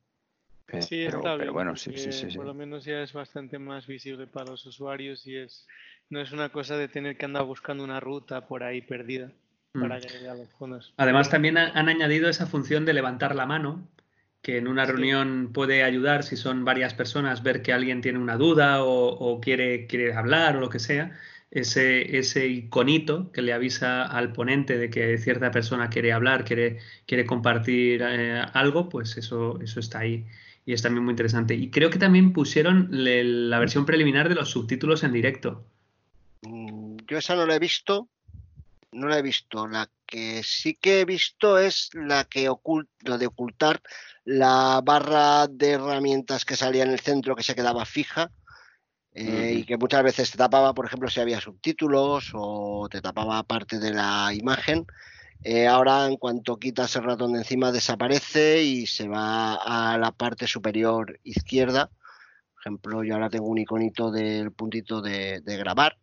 [0.81, 4.27] Sí, está bien, bueno, sí, sí, sí, Por lo menos ya es bastante más visible
[4.27, 5.67] para los usuarios y es
[6.11, 9.33] no es una cosa de tener que andar buscando una ruta por ahí perdida
[9.73, 9.81] mm.
[9.81, 10.95] para llegar a los fondos.
[10.97, 13.89] Además, también han añadido esa función de levantar la mano,
[14.43, 18.37] que en una reunión puede ayudar si son varias personas ver que alguien tiene una
[18.37, 21.19] duda o, quiere, quiere hablar o lo que sea.
[21.51, 26.79] Ese, ese, iconito que le avisa al ponente de que cierta persona quiere hablar, quiere,
[27.07, 30.27] quiere compartir eh, algo, pues eso, eso está ahí
[30.67, 31.55] y es también muy interesante.
[31.55, 35.67] Y creo que también pusieron la versión preliminar de los subtítulos en directo.
[36.43, 38.09] Mm, yo esa no la he visto,
[38.93, 39.67] no la he visto.
[39.67, 43.83] La que sí que he visto es la que oculta, de ocultar
[44.25, 48.31] la barra de herramientas que salía en el centro que se quedaba fija.
[49.17, 53.41] Eh, y que muchas veces te tapaba, por ejemplo, si había subtítulos o te tapaba
[53.45, 54.87] parte de la imagen.
[55.45, 60.11] Eh, ahora, en cuanto quitas el ratón de encima, desaparece y se va a la
[60.11, 61.91] parte superior izquierda.
[62.55, 65.99] Por ejemplo, yo ahora tengo un iconito del puntito de, grabar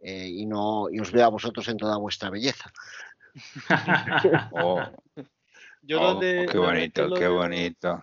[0.00, 2.72] eh, y, no, y os veo a vosotros en toda vuestra belleza.
[4.52, 4.80] Oh.
[5.82, 8.02] Yo oh, qué bonito, qué bonito.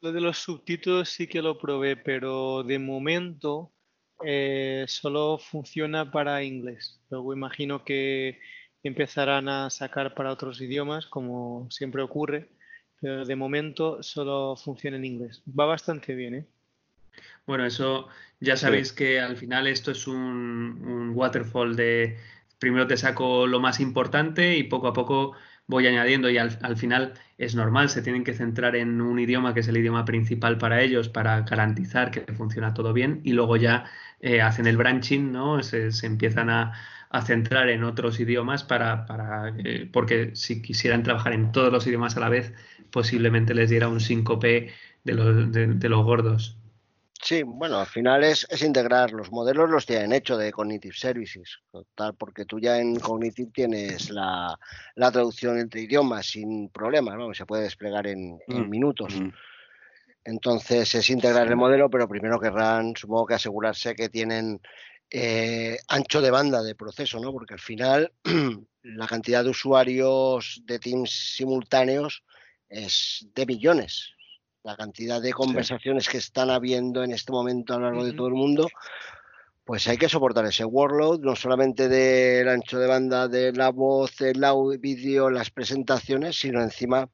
[0.00, 3.72] Lo de los subtítulos sí que lo probé, pero de momento
[4.24, 7.00] eh, solo funciona para inglés.
[7.10, 8.38] Luego imagino que
[8.82, 12.48] empezarán a sacar para otros idiomas, como siempre ocurre,
[13.00, 15.42] pero de momento solo funciona en inglés.
[15.58, 16.46] Va bastante bien, ¿eh?
[17.46, 18.08] Bueno, eso
[18.40, 22.16] ya sabéis que al final esto es un, waterfall de
[22.58, 25.32] primero te saco lo más importante y poco a poco
[25.66, 29.60] voy añadiendo y al, final es normal, se tienen que centrar en un idioma que
[29.60, 33.84] es el idioma principal para ellos para garantizar que funciona todo bien y luego ya
[34.20, 35.62] eh, hacen el branching, ¿no?
[35.62, 36.72] se empiezan a,
[37.10, 41.86] a centrar en otros idiomas para, para eh, porque si quisieran trabajar en todos los
[41.86, 42.52] idiomas a la vez,
[42.90, 44.72] posiblemente les diera un síncope
[45.04, 46.56] de los, de, los gordos.
[47.20, 51.58] Sí, bueno, al final es, integrar los modelos, los tienen hecho de Cognitive Services,
[51.96, 54.56] tal, porque tú ya en Cognitive tienes la,
[54.94, 57.34] traducción entre idiomas sin problemas, ¿no?
[57.34, 59.18] se puede desplegar en, mm, minutos.
[59.18, 59.30] Mm.
[60.24, 64.60] Entonces es integrar el modelo, pero primero querrán, supongo que asegurarse que tienen
[65.10, 67.32] eh, ancho de banda de proceso, ¿no?
[67.32, 68.12] Porque al final
[68.82, 72.24] la cantidad de usuarios de Teams simultáneos
[72.68, 74.12] es de millones.
[74.62, 78.28] La cantidad de conversaciones que están habiendo en este momento a lo largo de todo
[78.28, 78.68] el mundo,
[79.64, 84.20] pues hay que soportar ese workload, no solamente del ancho de banda de la voz,
[84.20, 87.08] el audio, vídeo, las presentaciones, sino encima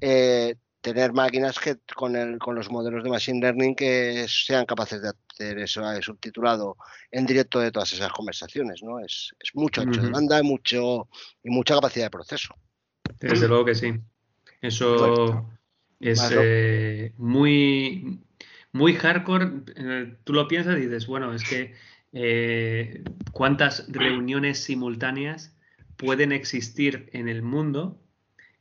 [0.00, 5.02] eh, tener máquinas que con, el, con los modelos de Machine Learning que sean capaces
[5.02, 6.76] de hacer eso eh, subtitulado
[7.10, 8.98] en directo de todas esas conversaciones, ¿no?
[9.00, 11.08] Es, mucho ancho de banda mucho,
[11.42, 12.54] y mucha capacidad de proceso.
[13.18, 13.94] Desde luego que sí.
[14.62, 15.46] Eso
[15.98, 18.20] es eh, muy,
[18.72, 19.50] muy hardcore.
[19.76, 21.74] Eh, tú lo piensas y dices, bueno, es que
[23.32, 25.56] cuántas reuniones simultáneas
[25.96, 28.00] pueden existir en el mundo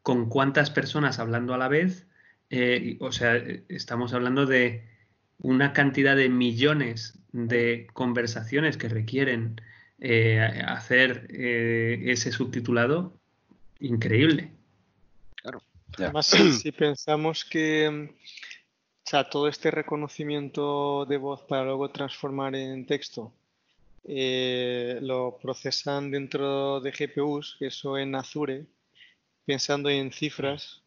[0.04, 2.09] con cuántas personas hablando a la vez
[2.50, 3.36] eh, o sea,
[3.68, 4.84] estamos hablando de
[5.38, 9.62] una cantidad de millones de conversaciones que requieren
[10.00, 13.14] eh, hacer eh, ese subtitulado
[13.80, 14.52] increíble.
[15.36, 15.62] Claro.
[15.98, 16.28] Además,
[16.62, 22.86] si, pensamos que mm, o sea, todo este reconocimiento de voz para luego transformar en
[22.86, 23.34] texto
[24.04, 28.66] eh, lo procesan dentro de GPUs, eso en Azure,
[29.46, 30.82] pensando en cifras,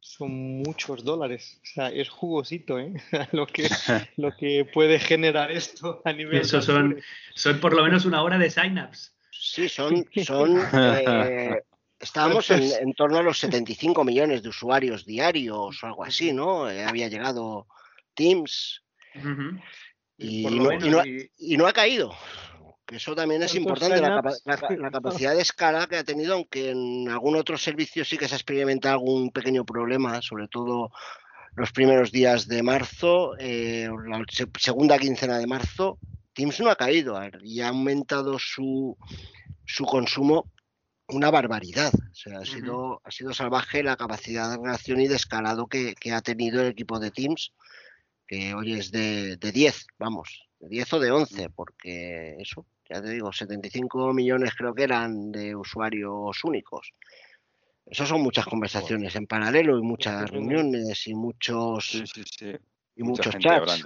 [0.00, 1.60] son muchos dólares.
[1.62, 2.92] O sea, es jugosito, ¿eh?
[3.32, 3.68] lo, que,
[4.16, 6.40] lo que puede generar esto a nivel.
[6.40, 7.00] Eso son,
[7.34, 9.14] son por lo menos una hora de signups.
[9.30, 10.06] Sí, son.
[10.24, 11.62] son eh,
[12.00, 16.70] estábamos en, torno a los 75 millones de usuarios diarios o algo así, ¿no?
[16.70, 17.66] Eh, había llegado
[18.14, 18.82] Teams.
[20.16, 20.46] y,
[21.56, 22.14] no, ha caído.
[22.90, 27.58] Eso también es importante, la, capacidad de escala que ha tenido, aunque en algún otro
[27.58, 30.90] servicio sí que se ha experimentado algún pequeño problema, sobre todo
[31.54, 34.24] los primeros días de marzo, eh, la
[34.58, 35.98] segunda quincena de marzo,
[36.32, 38.96] Teams no ha caído y ha aumentado su,
[39.66, 40.50] su consumo
[41.08, 41.92] una barbaridad.
[41.94, 45.94] O sea, ha, sido, ha sido salvaje la capacidad de reacción y de escalado que,
[46.12, 47.52] ha tenido el equipo de Teams,
[48.26, 53.02] que hoy es de, de 10, vamos, de 10 o de 11, porque eso, ya
[53.02, 56.92] te digo, 75 millones creo que eran de usuarios únicos.
[57.86, 62.02] Eso son muchas conversaciones en paralelo y muchas reuniones y muchos
[62.94, 63.84] y muchos chats.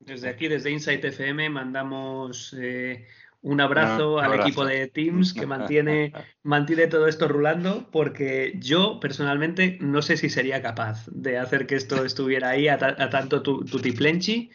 [0.00, 3.06] Desde aquí, desde Insight FM, mandamos eh,
[3.40, 9.78] un abrazo al equipo de Teams que mantiene, mantiene todo esto rulando, porque yo personalmente
[9.80, 14.50] no sé si sería capaz de hacer que esto estuviera ahí a, tanto tutiplenchi.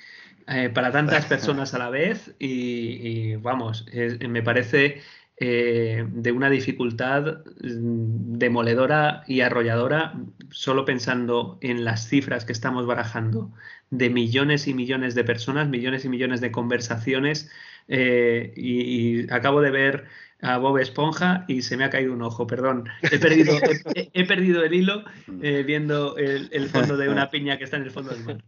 [0.50, 3.86] Eh, para tantas personas a la vez y, vamos,
[4.28, 5.02] me parece
[5.38, 10.16] eh, de una dificultad mm, demoledora y arrolladora
[10.50, 13.52] solo pensando en las cifras que estamos barajando
[13.92, 17.50] de millones y millones de personas, millones y millones de conversaciones
[17.88, 20.06] eh, y, acabo de ver
[20.42, 22.90] a Bob Esponja y se me ha caído un ojo, perdón.
[23.04, 23.54] He perdido,
[24.14, 27.92] he, perdido el hilo viendo el, el, fondo de una piña que está en el
[27.92, 28.44] fondo del mar.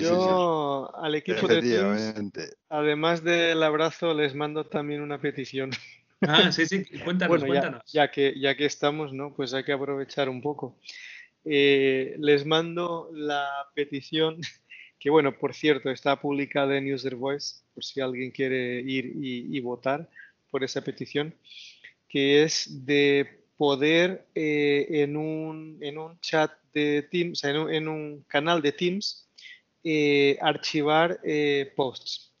[0.00, 5.70] Yo al equipo de Teams, además del abrazo, les mando también una petición.
[6.22, 7.82] Ah, sí, sí, cuéntanos, cuéntanos.
[7.92, 9.32] Ya, que, ya que estamos, ¿no?
[9.34, 10.76] Pues hay que aprovechar un poco.
[11.44, 14.40] Eh, les mando la petición,
[14.98, 19.60] que bueno, por cierto, está publicada en User Voice, por si alguien quiere ir y
[19.60, 20.08] votar
[20.50, 21.34] por esa petición,
[22.08, 27.88] que es de poder eh, en, un, en, un, chat de Teams, en un, en
[27.88, 29.28] un canal de Teams,
[29.84, 32.32] eh, archivar eh, posts.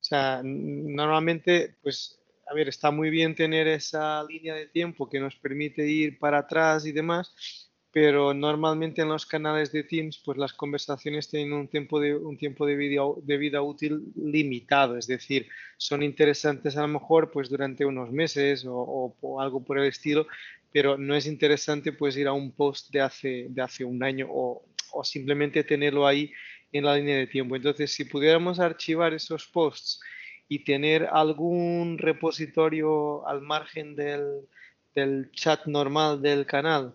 [0.00, 5.20] O sea, normalmente, pues, a ver, está muy bien tener esa línea de tiempo que
[5.20, 10.36] nos permite ir para atrás y demás, pero normalmente en los canales de Teams, pues
[10.36, 15.06] las conversaciones tienen un tiempo de, un tiempo de, vida, de vida útil limitado, es
[15.06, 15.46] decir,
[15.76, 20.26] son interesantes a lo mejor pues durante unos meses o, o, algo por el estilo,
[20.74, 24.26] pero no es interesante pues ir a un post de hace, de hace un año
[24.28, 26.32] o, o simplemente tenerlo ahí
[26.72, 27.54] en la línea de tiempo.
[27.54, 30.00] Entonces, si pudiéramos archivar esos posts
[30.48, 34.48] y tener algún repositorio al margen del,
[34.96, 36.92] del chat normal del canal,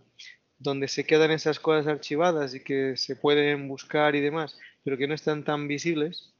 [0.58, 5.08] donde se quedan esas cosas archivadas y que se pueden buscar y demás, pero que
[5.08, 6.34] no están tan visibles,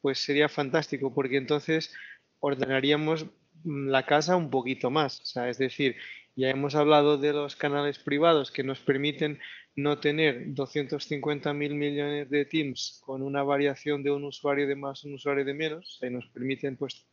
[0.00, 1.94] pues sería fantástico, porque entonces
[2.40, 3.26] ordenaríamos
[3.64, 5.20] la casa un poquito más.
[5.20, 5.94] O sea, es decir,
[6.40, 9.38] ya hemos hablado de los canales privados que nos permiten
[9.76, 15.04] no tener 250 mil millones de teams con una variación de un usuario de más,
[15.04, 17.06] un usuario de menos, y nos permiten pues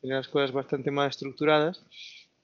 [0.00, 1.84] tener las cosas bastante más estructuradas.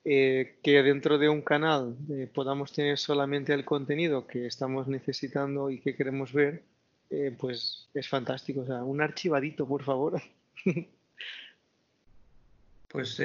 [0.09, 5.69] Eh, que dentro de un canal eh, podamos tener solamente el contenido que estamos necesitando
[5.69, 6.63] y que queremos ver,
[7.11, 8.61] eh, pues es fantástico.
[8.61, 10.21] O sea, un archivadito, por favor.
[12.89, 13.21] Pues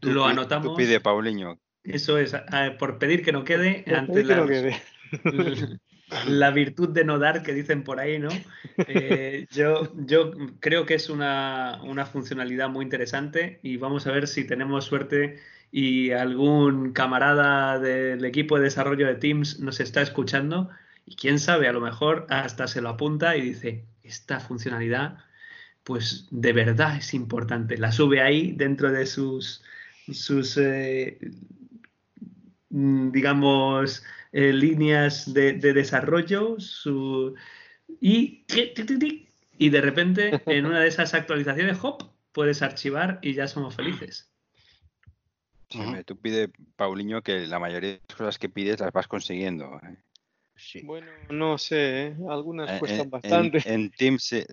[0.00, 0.68] lo anotamos.
[0.68, 1.56] Tú pide, Paulinho,
[1.94, 2.34] eso es,
[2.78, 4.46] por pedir que no quede ante la,
[6.26, 8.30] la, virtud de no dar que dicen por ahí, ¿no?
[8.76, 14.26] Eh, yo, yo creo que es una, una, funcionalidad muy interesante y vamos a ver
[14.26, 15.38] si tenemos suerte
[15.72, 20.70] y algún camarada del equipo de desarrollo de Teams nos está escuchando
[21.06, 25.18] y quién sabe, a lo mejor hasta se lo apunta y dice, esta funcionalidad
[25.84, 27.76] pues de verdad es importante.
[27.78, 29.62] La sube ahí dentro de sus,
[30.12, 31.18] sus eh,
[32.70, 36.56] digamos, eh, líneas de, desarrollo
[38.00, 38.44] y,
[39.58, 44.30] y de repente en una de esas actualizaciones, hop, puedes archivar y ya somos felices.
[46.06, 49.80] tú pide, Paulinho, que la mayoría de las cosas que pides las vas consiguiendo.
[49.82, 49.96] ¿eh?
[50.84, 52.16] Bueno, no sé, ¿eh?
[52.28, 53.62] algunas cuestan bastante.
[53.64, 54.44] En, Teams, sí,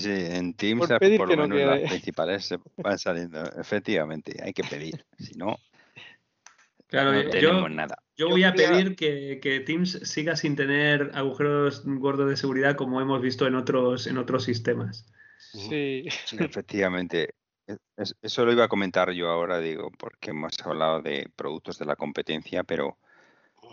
[0.00, 3.42] sí, en Teams por, lo menos las principales van saliendo.
[3.60, 5.58] Efectivamente, hay que pedir, si no...
[7.02, 7.96] Claro, no yo- tenemos nada.
[8.16, 12.74] Yo Yo voy a pedir que, que Teams siga sin tener agujeros gordos de seguridad
[12.76, 15.06] como hemos visto en otros, en otros sistemas.
[15.38, 16.36] Sí, Sí.
[16.40, 17.34] Efectivamente.
[17.66, 21.78] Es- es- Eso lo iba a comentar yo ahora, digo, porque hemos hablado de productos
[21.78, 22.96] de la competencia, pero,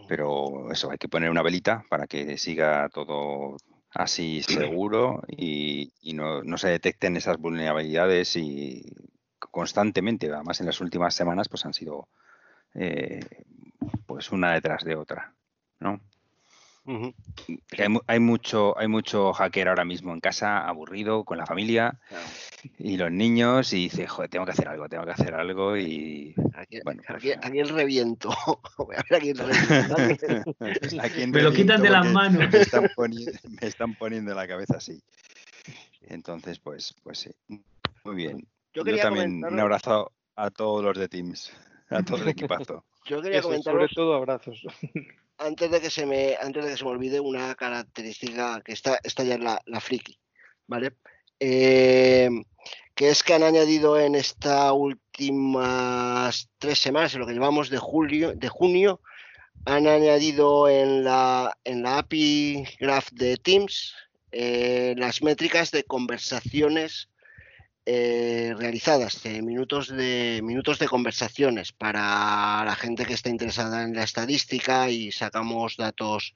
[0.07, 3.55] pero eso, hay que poner una velita para que siga todo
[3.91, 8.91] así seguro y, y no, no se detecten esas vulnerabilidades y
[9.39, 12.07] constantemente, además en las últimas semanas, pues han sido
[12.75, 13.19] eh,
[14.05, 15.33] pues una detrás de otra,
[15.79, 15.99] ¿no?
[17.77, 21.97] Hay, mu- hay mucho, hay mucho hacker ahora mismo en casa, aburrido, con la familia
[22.09, 22.25] Claro.
[22.77, 26.35] y los niños, y dice, joder, tengo que hacer algo, tengo que hacer algo, y
[26.55, 28.29] Aquí, Bueno, pues, aquí, el reviento.
[28.77, 29.95] Voy a ver aquí el reviento.
[31.01, 32.51] ¿A quién Me lo quitan de las manos.
[32.51, 33.31] Me están, poni-
[33.61, 35.01] me están poniendo la cabeza así.
[36.01, 37.31] Entonces, pues, pues sí.
[38.03, 38.47] Muy bien.
[38.73, 41.53] Yo también un abrazo a todos los de Teams,
[41.89, 42.83] a todo el equipazo.
[43.05, 44.61] Yo quería eso, sobre todo abrazos.
[45.37, 48.99] antes de que se me antes de que se me olvide una característica que está
[49.03, 50.17] esta ya es la, la friki
[50.67, 50.93] vale
[51.39, 52.29] Eh,
[52.95, 57.79] que es que han añadido en estas últimas tres semanas en lo que llevamos de
[57.79, 59.01] julio de junio
[59.65, 63.93] han añadido en la en la API Graph de Teams
[64.31, 67.09] eh, las métricas de conversaciones
[67.85, 73.93] eh, realizadas, de minutos de minutos de conversaciones para la gente que está interesada en
[73.93, 76.33] la estadística y sacamos datos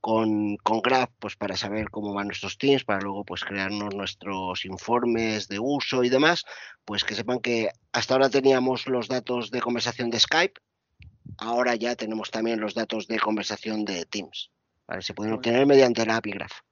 [0.00, 4.64] con, con Graph pues para saber cómo van nuestros teams, para luego pues crearnos nuestros
[4.64, 6.44] informes de uso y demás,
[6.84, 10.60] pues que sepan que hasta ahora teníamos los datos de conversación de Skype,
[11.38, 14.50] ahora ya tenemos también los datos de conversación de Teams.
[14.88, 15.02] ¿vale?
[15.02, 16.62] Se pueden obtener mediante la API Graph.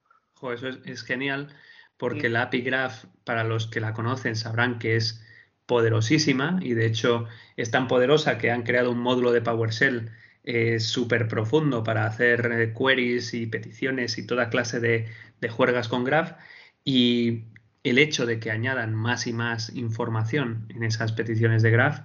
[0.43, 1.55] Eso es, es genial
[1.99, 5.23] porque la API Graph, para los que la conocen, sabrán que es
[5.67, 7.27] poderosísima y de hecho
[7.57, 10.11] es tan poderosa que han creado un módulo de PowerShell
[10.45, 15.09] eh, súper profundo para hacer eh, queries y peticiones y toda clase de,
[15.41, 16.39] de juergas con Graph.
[16.85, 17.45] Y
[17.85, 22.01] el hecho de que añadan más y más información en esas peticiones de Graph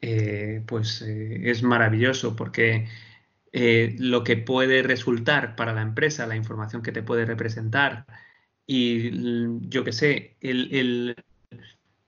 [0.00, 2.86] eh, pues eh, es maravilloso porque
[3.50, 8.06] lo que puede resultar para la empresa, la información que te puede representar
[8.70, 9.10] y
[9.68, 11.16] yo que sé, el, el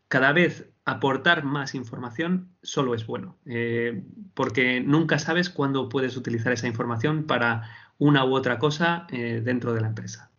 [0.08, 4.04] cada vez aportar más información solo es bueno, eh,
[4.34, 9.72] porque nunca sabes cuándo puedes utilizar esa información para una u otra cosa eh, dentro
[9.72, 10.30] de la empresa.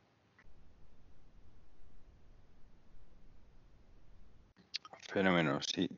[5.09, 5.89] Fenómeno, sí.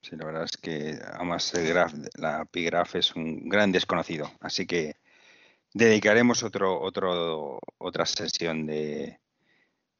[0.00, 4.30] Sí, la verdad es que además el graph, la API Graph es un gran desconocido,
[4.40, 4.96] así que
[5.72, 9.21] dedicaremos otro, otro, otra sesión de,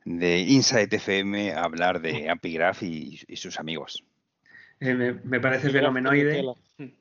[0.05, 4.05] de Insight FM a hablar de API Graph y, y sus amigos.
[4.81, 6.45] Eh, me, me parece fenomenoide.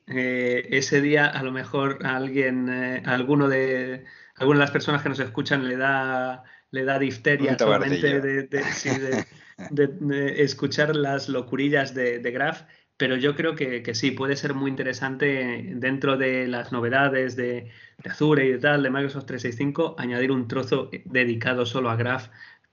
[0.08, 4.04] Eh, ese día a lo mejor a alguien, eh, a alguno de,
[4.36, 8.64] alguna de las personas que nos escuchan le da, le da difteria solamente de, de-
[8.74, 9.26] sí, de-
[9.72, 12.62] de- de escuchar las locurillas de, de Graph,
[12.98, 17.72] pero yo creo que, que sí, puede ser muy interesante dentro de las novedades de,
[18.04, 22.28] de Azure y de tal, de Microsoft 365, añadir un trozo dedicado solo a Graph,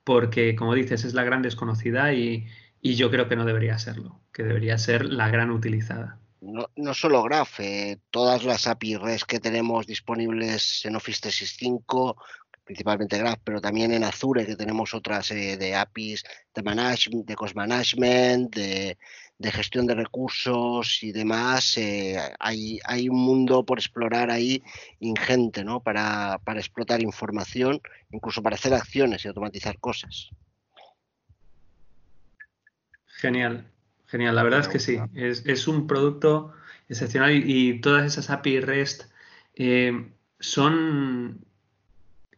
[0.09, 2.47] porque como dices, es la gran desconocida y,
[2.80, 6.18] yo creo que no debería serlo, que debería ser la gran utilizada.
[6.40, 12.16] No, solo Graph, eh, todas las API REST que tenemos disponibles en Office 365,
[12.64, 16.24] principalmente Graph, pero también en Azure, que tenemos otras serie de APIs
[16.55, 18.97] de, manage, de cost management, de,
[19.39, 21.78] de gestión de recursos y demás.
[21.78, 24.62] eh, hay, hay un mundo por explorar ahí
[25.01, 25.81] ingente, ¿no?
[25.81, 30.31] Para, para explotar información, incluso para hacer acciones y automatizar cosas.
[33.06, 33.66] Genial,
[34.06, 34.35] genial.
[34.35, 34.98] La verdad es que sí.
[35.15, 36.52] Es, es un producto
[36.89, 39.05] excepcional y, y todas esas API REST
[39.55, 40.10] eh,
[40.40, 41.44] son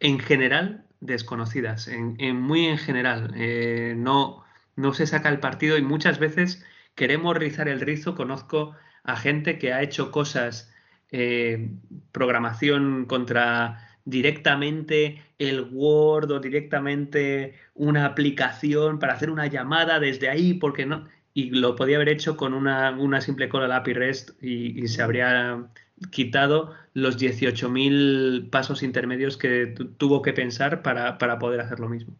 [0.00, 3.32] en general desconocidas, en, en muy en general.
[3.36, 4.44] Eh, no,
[4.76, 6.64] no se saca el partido y muchas veces
[7.00, 8.14] queremos rizar el rizo.
[8.14, 10.70] Conozco a gente que ha hecho cosas,
[11.10, 11.70] eh,
[12.12, 20.52] programación contra directamente el Word o directamente una aplicación para hacer una llamada desde ahí,
[20.52, 21.08] porque no.
[21.32, 25.70] Y lo podía haber hecho con una, simple cola de API REST y, se habría
[26.10, 31.88] quitado los 18.000 pasos intermedios que tu- tuvo que pensar para, para poder hacer lo
[31.88, 32.14] mismo.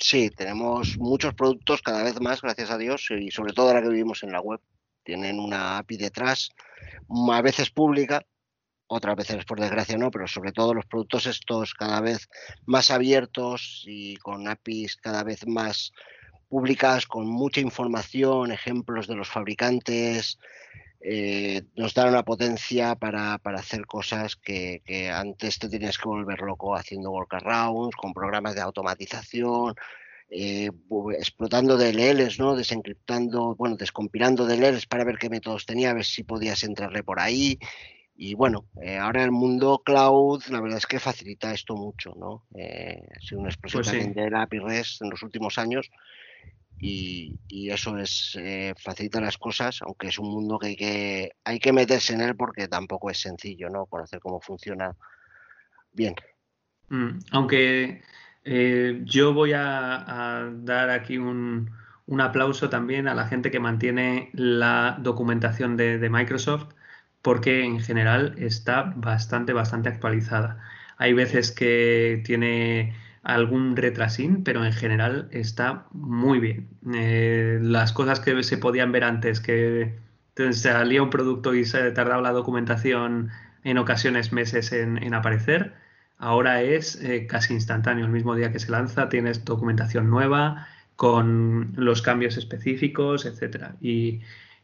[0.00, 3.90] Sí, tenemos muchos productos cada vez más, gracias a Dios, y sobre todo ahora que
[3.90, 4.58] vivimos en la web.
[5.04, 6.48] Tienen una API detrás,
[7.08, 8.24] mm, a veces pública,
[8.86, 12.30] otras veces por desgracia no, pero sobre todo los productos estos cada vez
[12.64, 15.92] más abiertos y con APIs cada vez más
[16.48, 20.38] públicas, con mucha información, ejemplos de los fabricantes,
[21.02, 24.82] eh, nos dan una potencia para, hacer cosas que,
[25.12, 29.74] antes te tenías que volver loco haciendo workarounds, con programas de automatización,
[30.28, 30.70] eh,
[31.18, 32.54] explotando DLLs, ¿no?
[32.54, 37.18] Desencriptando, bueno, descompilando DLLs para ver qué métodos tenía, a ver si podías entrarle por
[37.18, 37.58] ahí.
[38.14, 42.44] Y bueno, eh, ahora el mundo cloud, la verdad es que facilita esto mucho, ¿no?
[42.54, 45.90] ha sido una explosión pues también de la API REST en los últimos años
[46.80, 47.38] y,
[47.70, 51.72] eso es eh, facilita las cosas, aunque es un mundo que hay, que hay que
[51.72, 53.86] meterse en él porque tampoco es sencillo, ¿no?
[53.86, 54.96] Conocer cómo funciona
[55.92, 56.14] bien.
[56.88, 58.02] Mm, aunque
[58.44, 61.70] eh, yo voy a, dar aquí un,
[62.20, 66.74] aplauso también a la gente que mantiene la documentación de, de Microsoft
[67.22, 70.60] porque en general está bastante, bastante actualizada.
[70.96, 76.68] Hay veces que tiene algún retrasín, pero en general está muy bien.
[76.94, 79.98] Eh, las cosas que se podían ver antes, que
[80.52, 83.30] salía un producto y se tardaba la documentación
[83.62, 85.74] en ocasiones meses en, aparecer,
[86.16, 88.06] ahora es eh, casi instantáneo.
[88.06, 90.66] El mismo día que se lanza tienes documentación nueva
[90.96, 93.76] con los cambios específicos, etcétera.
[93.80, 94.20] Y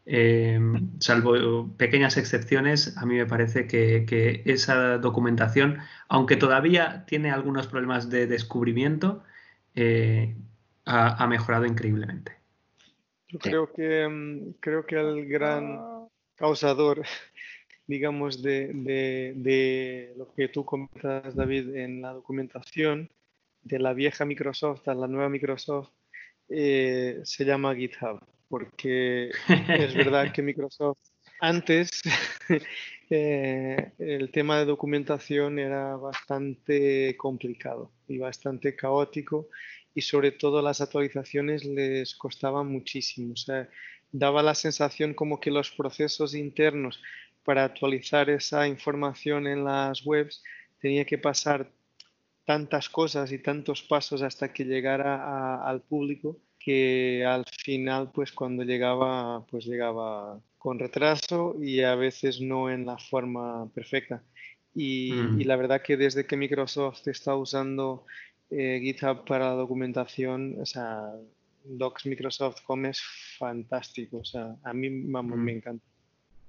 [0.09, 0.61] eh,
[1.01, 5.79] salvo pequeñas excepciones, a mí me parece que, esa documentación,
[6.09, 9.25] aunque todavía tiene algunos problemas de descubrimiento,
[9.75, 10.37] eh,
[10.85, 12.33] ha, mejorado increíblemente.
[13.29, 15.81] Yo creo que, mm, creo que el gran
[16.37, 17.03] causador,
[17.89, 23.11] digamos, de, lo que tú comentas, David, en la documentación
[23.63, 25.91] de la vieja Microsoft a la nueva Microsoft,
[26.49, 30.99] eh, se llama GitHub porque es verdad que Microsoft
[31.41, 32.03] antes
[33.11, 39.49] eh, el tema de documentación era bastante complicado y bastante caótico
[39.95, 43.33] y sobre todo las actualizaciones les costaban muchísimo.
[43.33, 43.69] O sea,
[44.13, 47.03] daba la sensación como que los procesos internos
[47.45, 50.43] para actualizar esa información en las webs
[50.81, 51.71] tenía que pasar
[52.45, 58.65] tantas cosas y tantos pasos hasta que llegara al público que al final, pues cuando
[58.65, 64.21] llegaba, pues llegaba con retraso y a veces no en la forma perfecta.
[64.75, 65.43] Y, mm.
[65.43, 68.05] la verdad que desde que Microsoft está usando
[68.51, 71.03] eh, GitHub para la documentación, o sea,
[71.63, 73.01] Docs Microsoft Com es
[73.39, 74.17] fantástico.
[74.19, 75.57] O sea, a mí vamos, me mm.
[75.59, 75.85] encanta.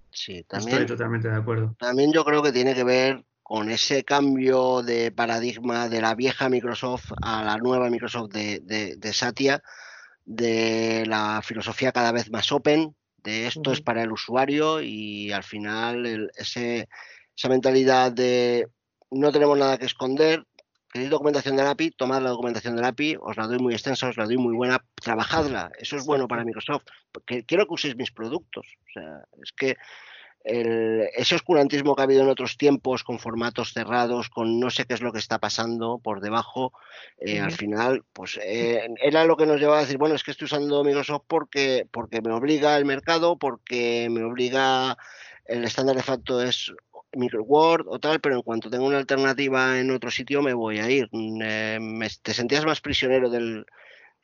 [0.10, 0.80] Sí, también.
[0.82, 1.76] Estoy totalmente de acuerdo.
[1.78, 6.50] También yo creo que tiene que ver con ese cambio de paradigma de la vieja
[6.50, 9.62] Microsoft a la nueva Microsoft de, de Satya,
[10.28, 12.94] de la filosofía cada vez más open,
[13.24, 16.90] de esto es para el usuario y al final ese,
[17.36, 18.68] esa mentalidad de
[19.10, 20.44] no tenemos nada que esconder,
[20.92, 24.18] queréis documentación del API, tomad la documentación del API, os la doy muy extensa, os
[24.18, 26.84] la doy muy buena, trabajadla, eso es bueno para Microsoft,
[27.14, 29.78] porque quiero que uséis mis productos, o sea, es que
[30.48, 34.94] ese oscurantismo que ha habido en otros tiempos con formatos cerrados, con no sé qué
[34.94, 36.72] es lo que está pasando por debajo,
[37.20, 40.32] eh, al final, pues eh, era lo que nos llevaba a decir, bueno, es que
[40.32, 44.98] estoy usando Microsoft porque, porque me obliga el mercado, porque me obliga,
[45.46, 46.72] el estándar de facto es
[47.14, 50.90] Microword o tal, pero en cuanto tengo una alternativa en otro sitio me voy a
[50.90, 51.10] ir.
[51.12, 53.66] Mm, eh, te sentías más prisionero del,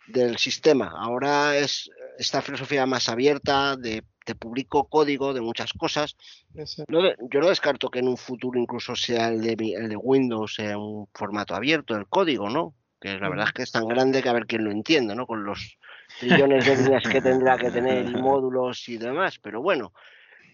[0.07, 0.93] del sistema.
[0.95, 6.15] Ahora es esta filosofía más abierta de te publico código de muchas cosas.
[6.53, 10.77] yo no descarto que en un futuro incluso sea el de, el de Windows sea
[10.77, 12.73] un formato abierto, el código, ¿no?
[13.01, 15.27] Que la verdad es que es tan grande que a ver quién lo entiende, ¿no?
[15.27, 15.77] Con los
[16.19, 19.39] trillones de líneas que tendrá que tener y módulos y demás.
[19.39, 19.93] Pero bueno,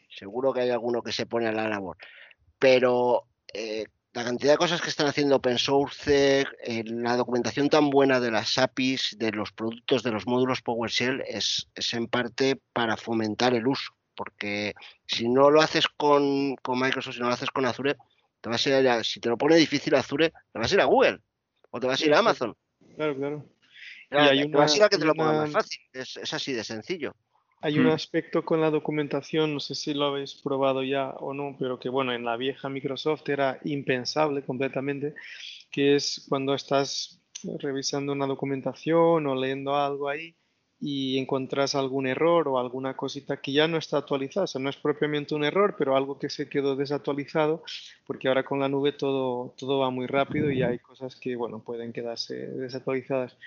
[0.10, 1.98] seguro que hay alguno que se pone a la labor.
[2.58, 7.90] Pero eh, la cantidad de cosas que están haciendo open source, eh, la documentación tan
[7.90, 12.60] buena de las APIs, de los productos, de los módulos PowerShell, es, es en parte
[12.74, 13.94] para fomentar el uso.
[14.16, 14.74] Porque
[15.06, 17.96] si no lo haces con, Microsoft, si no lo haces con Azure,
[18.42, 20.82] te vas a ir a, si te lo pone difícil Azure, te vas a ir
[20.82, 21.20] a Google
[21.70, 22.56] o te vas a ir a Amazon.
[22.96, 23.46] Claro, claro.
[24.12, 25.80] Y hay una, te vas a ir a que te lo ponga más fácil.
[25.94, 27.16] es así de sencillo.
[27.62, 27.92] Hay un mm.
[27.92, 31.90] aspecto con la documentación, no sé si lo habéis probado ya o no, pero que
[31.90, 35.14] bueno, en la vieja Microsoft era impensable completamente,
[35.70, 37.22] que es cuando estás
[37.60, 40.36] revisando una documentación o leyendo algo ahí
[40.80, 44.70] y encuentras algún error o alguna cosita que ya no está actualizada, o sea, no
[44.70, 47.64] es propiamente un error, pero algo que se quedó desactualizado,
[48.08, 51.62] porque ahora con la nube todo, todo va muy rápido y hay cosas que, bueno,
[51.62, 53.38] pueden quedarse desactualizadas.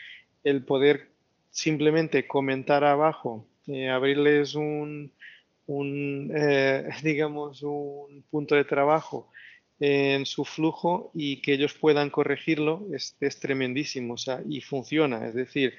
[0.44, 1.12] El poder
[1.50, 5.12] simplemente comentar abajo eh, abrirles un,
[6.34, 9.30] eh, digamos, un punto de trabajo
[9.80, 15.34] en su flujo y que ellos puedan corregirlo es, tremendísimo, o sea, y funciona, es
[15.34, 15.74] decir,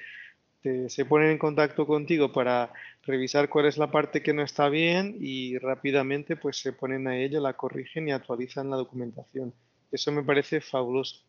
[0.88, 5.16] se ponen en contacto contigo para revisar cuál es la parte que no está bien
[5.20, 9.52] y rápidamente pues se ponen a ello, la corrigen y actualizan la documentación.
[9.92, 11.22] Eso me parece fabuloso.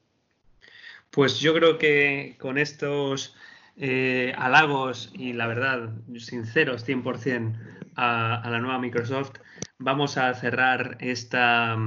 [1.11, 3.35] Pues yo creo que con estos
[3.77, 7.53] eh, halagos y la verdad, sinceros 100%
[7.95, 9.33] a, a la nueva Microsoft,
[9.77, 11.77] vamos a cerrar esta,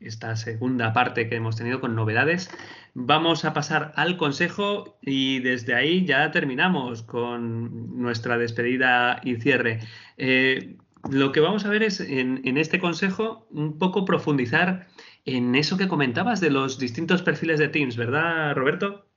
[0.00, 2.50] esta segunda parte que hemos tenido con novedades.
[2.94, 9.80] Vamos a pasar al consejo y desde ahí ya terminamos con nuestra despedida y cierre.
[10.16, 10.76] Eh,
[11.10, 14.88] lo que vamos a ver es en, este consejo un poco profundizar
[15.24, 19.07] en eso que comentabas de los distintos perfiles de Teams, ¿verdad, Roberto?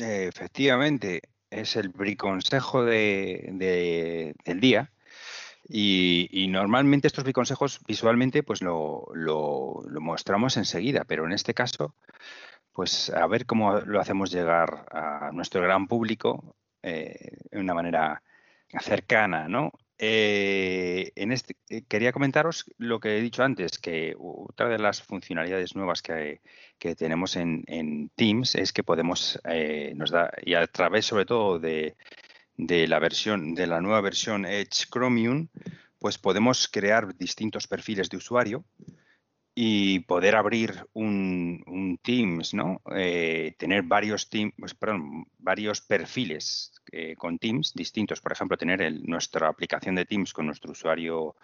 [0.00, 4.92] Efectivamente, es el briconsejo de, del día.
[5.68, 11.94] Y, normalmente estos biconsejos visualmente pues lo, lo, mostramos enseguida, pero en este caso
[12.72, 18.22] pues a ver cómo lo hacemos llegar a nuestro gran público eh, de una manera
[18.80, 19.72] cercana, ¿no?
[20.02, 25.02] Eh, en este, eh, quería comentaros lo que he dicho antes, que otra de las
[25.02, 26.40] funcionalidades nuevas que,
[26.96, 29.38] tenemos en, Teams es que podemos,
[29.94, 31.96] nos da, y a través sobre todo de,
[32.56, 35.48] de, la versión, de la nueva versión Edge Chromium,
[35.98, 38.64] pues podemos crear distintos perfiles de usuario
[39.54, 42.80] y poder abrir un, Teams, ¿no?
[42.94, 48.20] Eh, tener varios, team, pues, perdón, varios perfiles eh, con Teams distintos.
[48.20, 51.36] Por ejemplo, tener nuestra aplicación de Teams con nuestro usuario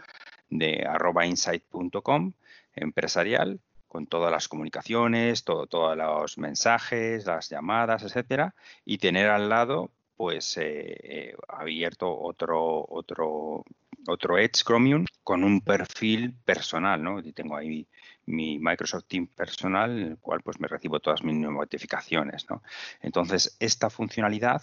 [0.48, 2.32] de arroba insight.com
[2.74, 8.54] empresarial con todas las comunicaciones, todo, todos los mensajes, las llamadas, etcétera,
[8.84, 13.64] y tener al lado, pues, eh, abierto otro, otro
[14.08, 17.20] otro Edge Chromium con un perfil personal, ¿no?
[17.20, 17.86] Y tengo ahí
[18.26, 22.62] mi Microsoft Teams personal, en el cual pues me recibo todas mis notificaciones, ¿no?
[23.00, 24.62] Entonces, esta funcionalidad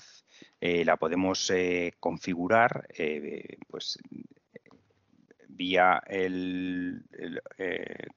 [0.59, 3.97] eh, la podemos eh, configurar, eh, pues
[5.47, 7.03] vía el,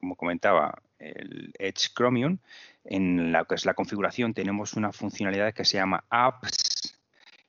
[0.01, 2.39] como comentaba, el Edge Chromium.
[2.85, 6.76] En la que es la configuración tenemos una funcionalidad que se llama Apps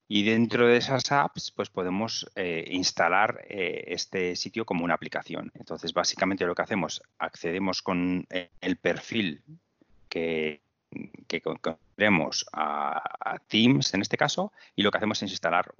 [0.07, 5.51] y dentro de esas apps, pues podemos eh, instalar eh, este sitio como una aplicación.
[5.53, 9.41] Entonces, básicamente lo que hacemos, accedemos con el perfil
[10.07, 10.61] que,
[11.27, 11.41] que
[12.53, 15.73] a, Teams en este caso, y lo que hacemos es instalar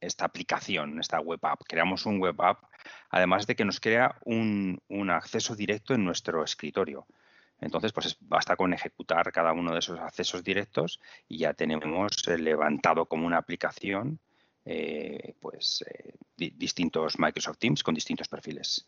[0.00, 1.60] esta aplicación, esta web app.
[1.68, 2.64] Creamos un web app,
[3.10, 7.06] además de que nos crea un acceso directo en nuestro escritorio.
[7.60, 12.38] Entonces, pues basta con ejecutar cada uno de esos accesos directos y ya tenemos eh,
[12.38, 14.18] levantado como una aplicación
[14.64, 18.86] eh, pues eh, distintos Microsoft Teams con distintos perfiles.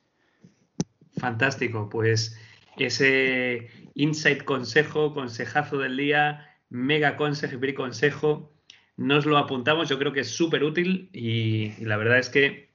[1.19, 2.39] Fantástico, pues
[2.79, 8.53] ese insight consejo, consejazo del día, mega consejo y consejo,
[8.97, 12.71] nos lo apuntamos, yo creo que es súper útil y, la verdad es que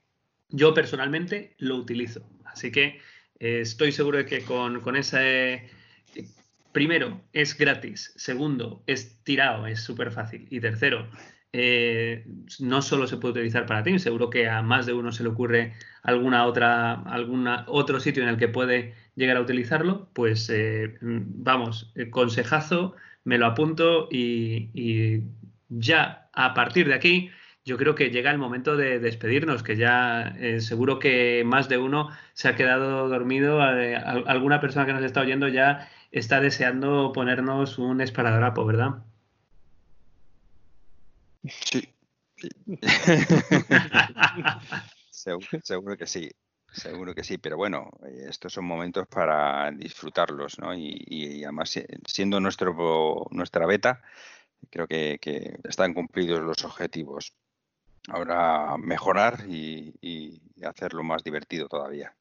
[0.48, 2.28] yo personalmente lo utilizo.
[2.44, 3.00] Así que
[3.38, 5.68] estoy seguro de que con, con ese
[6.72, 8.12] primero, es gratis.
[8.16, 10.46] Segundo, es tirado, es súper fácil.
[10.50, 11.08] Y tercero,
[11.52, 12.26] eh,
[12.60, 15.30] no solo se puede utilizar para Teams, seguro que a más de uno se le
[15.30, 20.98] ocurre alguna otra, alguna otro sitio en el que puede llegar a utilizarlo, pues eh,
[21.00, 22.94] vamos, consejazo,
[23.24, 25.22] me lo apunto y,
[25.70, 27.30] ya a partir de aquí
[27.64, 31.76] yo creo que llega el momento de despedirnos, que ya eh, seguro que más de
[31.76, 37.78] uno se ha quedado dormido, alguna persona que nos está oyendo ya está deseando ponernos
[37.78, 39.04] un esparadrapo, ¿verdad?
[41.44, 41.88] Sí.
[45.10, 46.30] seguro, que sí.
[46.70, 47.90] Seguro que sí, pero bueno,
[48.28, 50.74] estos son momentos para disfrutarlos, ¿no?
[50.74, 54.02] Y, además, siendo nuestro, nuestra beta,
[54.70, 55.18] creo que,
[55.64, 57.32] están cumplidos los objetivos.
[58.08, 62.14] Ahora mejorar y, y, hacerlo más divertido todavía.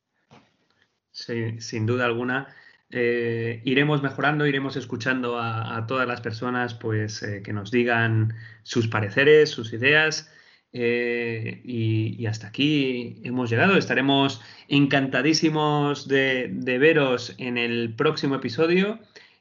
[1.12, 2.54] Sí, sin duda alguna.
[2.90, 8.88] Eh, iremos mejorando, iremos escuchando a, todas las personas pues, eh, que nos digan sus
[8.88, 10.32] pareceres, sus ideas.
[10.74, 13.78] Eh, y, hasta aquí hemos llegado.
[13.78, 16.50] Estaremos encantadísimos de,
[16.80, 19.00] veros en el próximo episodio,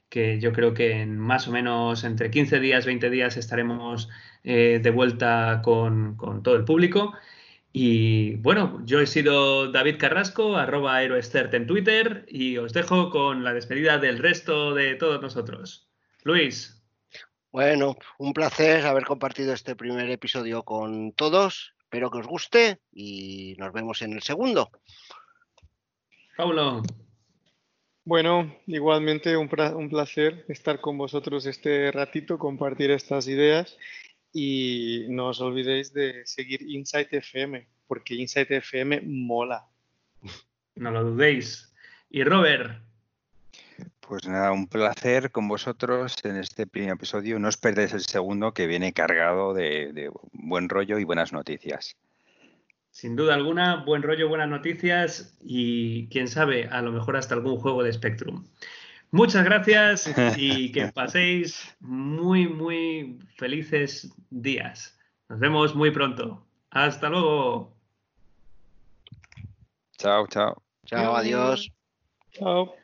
[0.09, 4.09] que yo creo que en más o menos entre 15 días, 20 días estaremos
[4.45, 7.13] de vuelta con, con todo el público.
[7.79, 13.45] Y bueno, yo he sido David Carrasco, arroba Aeroestert en Twitter, y os dejo con
[13.45, 15.87] la despedida del resto de todos nosotros.
[16.23, 16.83] Luis.
[17.53, 21.75] Bueno, un placer haber compartido este primer episodio con todos.
[21.81, 24.71] Espero que os guste y nos vemos en el segundo.
[26.35, 26.83] Paulo.
[28.07, 33.77] Bueno, igualmente un, placer estar con vosotros este ratito, compartir estas ideas
[34.39, 39.65] Y no os olvidéis de seguir Insight FM, porque Insight FM mola.
[40.75, 41.73] No lo dudéis.
[42.11, 42.83] Y Robert.
[44.01, 47.39] Pues nada, un placer con vosotros en este primer episodio.
[47.39, 51.97] No os perdáis el segundo que viene cargado de, de buen rollo y buenas noticias.
[52.91, 57.57] Sin duda alguna, buen rollo, buenas noticias y quién sabe, a lo mejor hasta algún
[57.57, 58.45] juego de Spectrum.
[59.11, 64.99] Muchas gracias y que paséis muy, muy felices días.
[65.29, 66.47] Nos vemos muy pronto.
[66.71, 67.77] Hasta luego.
[69.99, 70.63] Chao, chao.
[70.85, 71.71] Chao, adiós.
[72.33, 72.75] Chao.